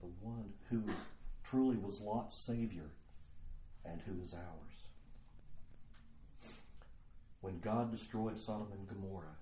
the 0.00 0.08
one 0.20 0.52
who 0.68 0.82
truly 1.42 1.76
was 1.76 2.00
Lot's 2.00 2.36
Savior 2.36 2.90
and 3.84 4.00
who 4.02 4.22
is 4.22 4.34
ours. 4.34 4.88
When 7.40 7.58
God 7.60 7.90
destroyed 7.90 8.38
Sodom 8.38 8.68
and 8.72 8.86
Gomorrah, 8.86 9.36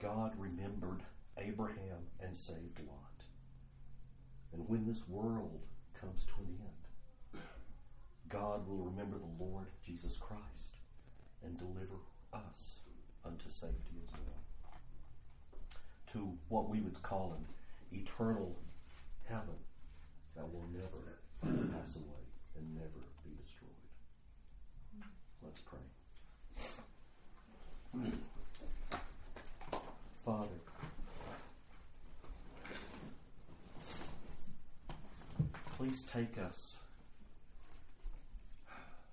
God 0.00 0.32
remembered 0.36 1.02
Abraham 1.38 2.06
and 2.20 2.36
saved 2.36 2.80
Lot. 2.86 3.24
And 4.52 4.68
when 4.68 4.86
this 4.86 5.08
world 5.08 5.62
comes 5.98 6.24
to 6.26 6.34
an 6.40 6.58
end, 6.60 7.42
God 8.28 8.66
will 8.68 8.78
remember 8.78 9.18
the 9.18 9.44
Lord 9.44 9.68
Jesus 9.84 10.16
Christ 10.18 10.76
and 11.44 11.58
deliver 11.58 12.00
us 12.32 12.76
unto 13.24 13.48
safety 13.48 14.00
as 14.04 14.12
well. 14.26 14.80
To 16.12 16.36
what 16.48 16.68
we 16.68 16.80
would 16.80 17.00
call 17.02 17.36
an 17.38 17.46
eternal 17.98 18.58
heaven 19.24 19.56
that 20.36 20.52
will 20.52 20.66
never 20.72 21.20
pass 21.40 21.96
away 21.96 22.22
and 22.56 22.74
never 22.74 23.06
be 23.24 23.30
destroyed. 23.42 23.70
Let's 25.42 25.60
pray. 25.60 25.78
Father, 30.24 30.48
please 35.76 36.04
take 36.04 36.38
us 36.38 36.76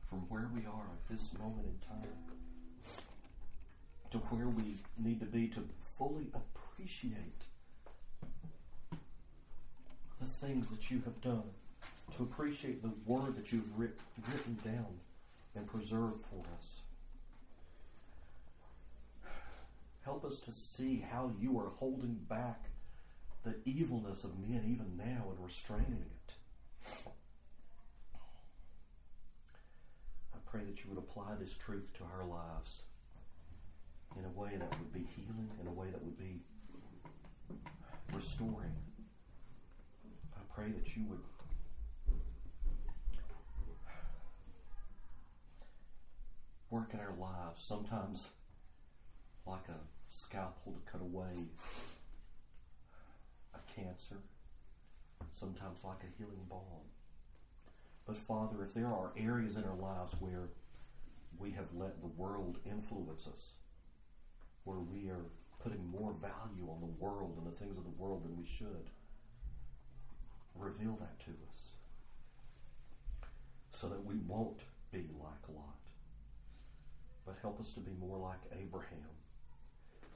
from 0.09 0.19
where 0.29 0.49
we 0.53 0.61
are 0.65 0.85
at 0.93 1.09
this 1.09 1.33
moment 1.37 1.65
in 1.65 1.77
time 1.87 2.13
to 4.11 4.17
where 4.17 4.47
we 4.47 4.75
need 4.97 5.19
to 5.19 5.25
be 5.25 5.47
to 5.49 5.67
fully 5.97 6.27
appreciate 6.33 7.43
the 10.21 10.25
things 10.25 10.69
that 10.69 10.89
you 10.89 11.01
have 11.03 11.19
done, 11.21 11.43
to 12.15 12.23
appreciate 12.23 12.81
the 12.81 12.91
word 13.05 13.35
that 13.35 13.51
you've 13.51 13.77
writ- 13.77 13.99
written 14.31 14.57
down 14.63 14.87
and 15.55 15.67
preserved 15.67 16.23
for 16.29 16.43
us. 16.57 16.78
Help 20.03 20.25
us 20.25 20.39
to 20.39 20.51
see 20.51 21.05
how 21.11 21.31
you 21.39 21.59
are 21.59 21.71
holding 21.77 22.15
back 22.27 22.69
the 23.43 23.55
evilness 23.65 24.23
of 24.23 24.37
men 24.39 24.63
even 24.65 24.97
now 24.97 25.29
and 25.29 25.43
restraining 25.43 26.05
it. 26.27 26.33
I 30.33 30.37
pray 30.45 30.63
that 30.63 30.83
you 30.83 30.89
would 30.89 30.97
apply 30.97 31.35
this 31.39 31.53
truth 31.55 31.93
to 31.97 32.03
our 32.03 32.25
lives 32.25 32.81
in 34.17 34.25
a 34.25 34.39
way 34.39 34.57
that 34.57 34.77
would 34.79 34.91
be 34.91 35.07
healing, 35.15 35.51
in 35.61 35.67
a 35.67 35.71
way 35.71 35.89
that 35.91 36.03
would 36.03 36.17
be 36.17 36.41
restoring. 38.13 38.73
I 40.35 40.41
pray 40.53 40.71
that 40.71 40.95
you 40.95 41.03
would 41.09 41.19
work 46.71 46.93
in 46.93 46.99
our 46.99 47.13
lives, 47.19 47.63
sometimes 47.63 48.27
like 49.49 49.67
a 49.69 49.79
scalpel 50.09 50.73
to 50.73 50.91
cut 50.91 51.01
away 51.01 51.33
a 53.53 53.59
cancer, 53.75 54.17
sometimes 55.31 55.79
like 55.83 56.03
a 56.03 56.17
healing 56.17 56.45
balm. 56.49 56.85
But 58.05 58.17
Father, 58.17 58.63
if 58.63 58.73
there 58.73 58.87
are 58.87 59.11
areas 59.17 59.55
in 59.55 59.63
our 59.63 59.75
lives 59.75 60.13
where 60.19 60.49
we 61.37 61.51
have 61.51 61.65
let 61.75 62.01
the 62.01 62.07
world 62.07 62.57
influence 62.65 63.27
us, 63.27 63.53
where 64.63 64.79
we 64.79 65.09
are 65.09 65.25
putting 65.63 65.89
more 65.89 66.13
value 66.21 66.69
on 66.69 66.79
the 66.79 67.03
world 67.03 67.35
and 67.37 67.45
the 67.45 67.57
things 67.57 67.77
of 67.77 67.83
the 67.83 68.01
world 68.01 68.23
than 68.23 68.37
we 68.37 68.45
should, 68.45 68.89
reveal 70.55 70.97
that 70.99 71.19
to 71.19 71.31
us 71.31 71.71
so 73.73 73.87
that 73.87 74.03
we 74.03 74.15
won't 74.27 74.61
be 74.91 75.05
like 75.19 75.55
Lot, 75.55 75.79
but 77.25 77.35
help 77.41 77.61
us 77.61 77.71
to 77.73 77.79
be 77.79 77.91
more 77.99 78.17
like 78.17 78.39
Abraham, 78.59 79.15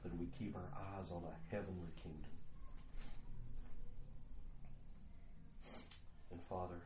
that 0.03 0.17
we 0.17 0.27
keep 0.37 0.55
our 0.55 0.71
eyes 0.75 1.11
on 1.11 1.23
a 1.23 1.53
heavenly 1.53 1.91
kingdom. 2.01 2.31
And 6.31 6.41
Father, 6.49 6.81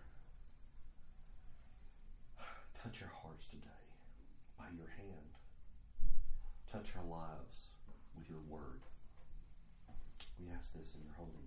touch 2.84 3.02
our 3.02 3.12
hearts 3.24 3.48
today 3.48 3.64
by 4.58 4.66
your 4.78 4.90
hand. 4.98 5.32
Touch 6.72 6.94
our 6.98 7.06
lives 7.10 7.72
with 8.18 8.30
your 8.30 8.42
word. 8.48 8.82
We 10.40 10.52
ask 10.54 10.74
this 10.74 10.94
in 10.94 11.02
your 11.04 11.14
holy 11.16 11.32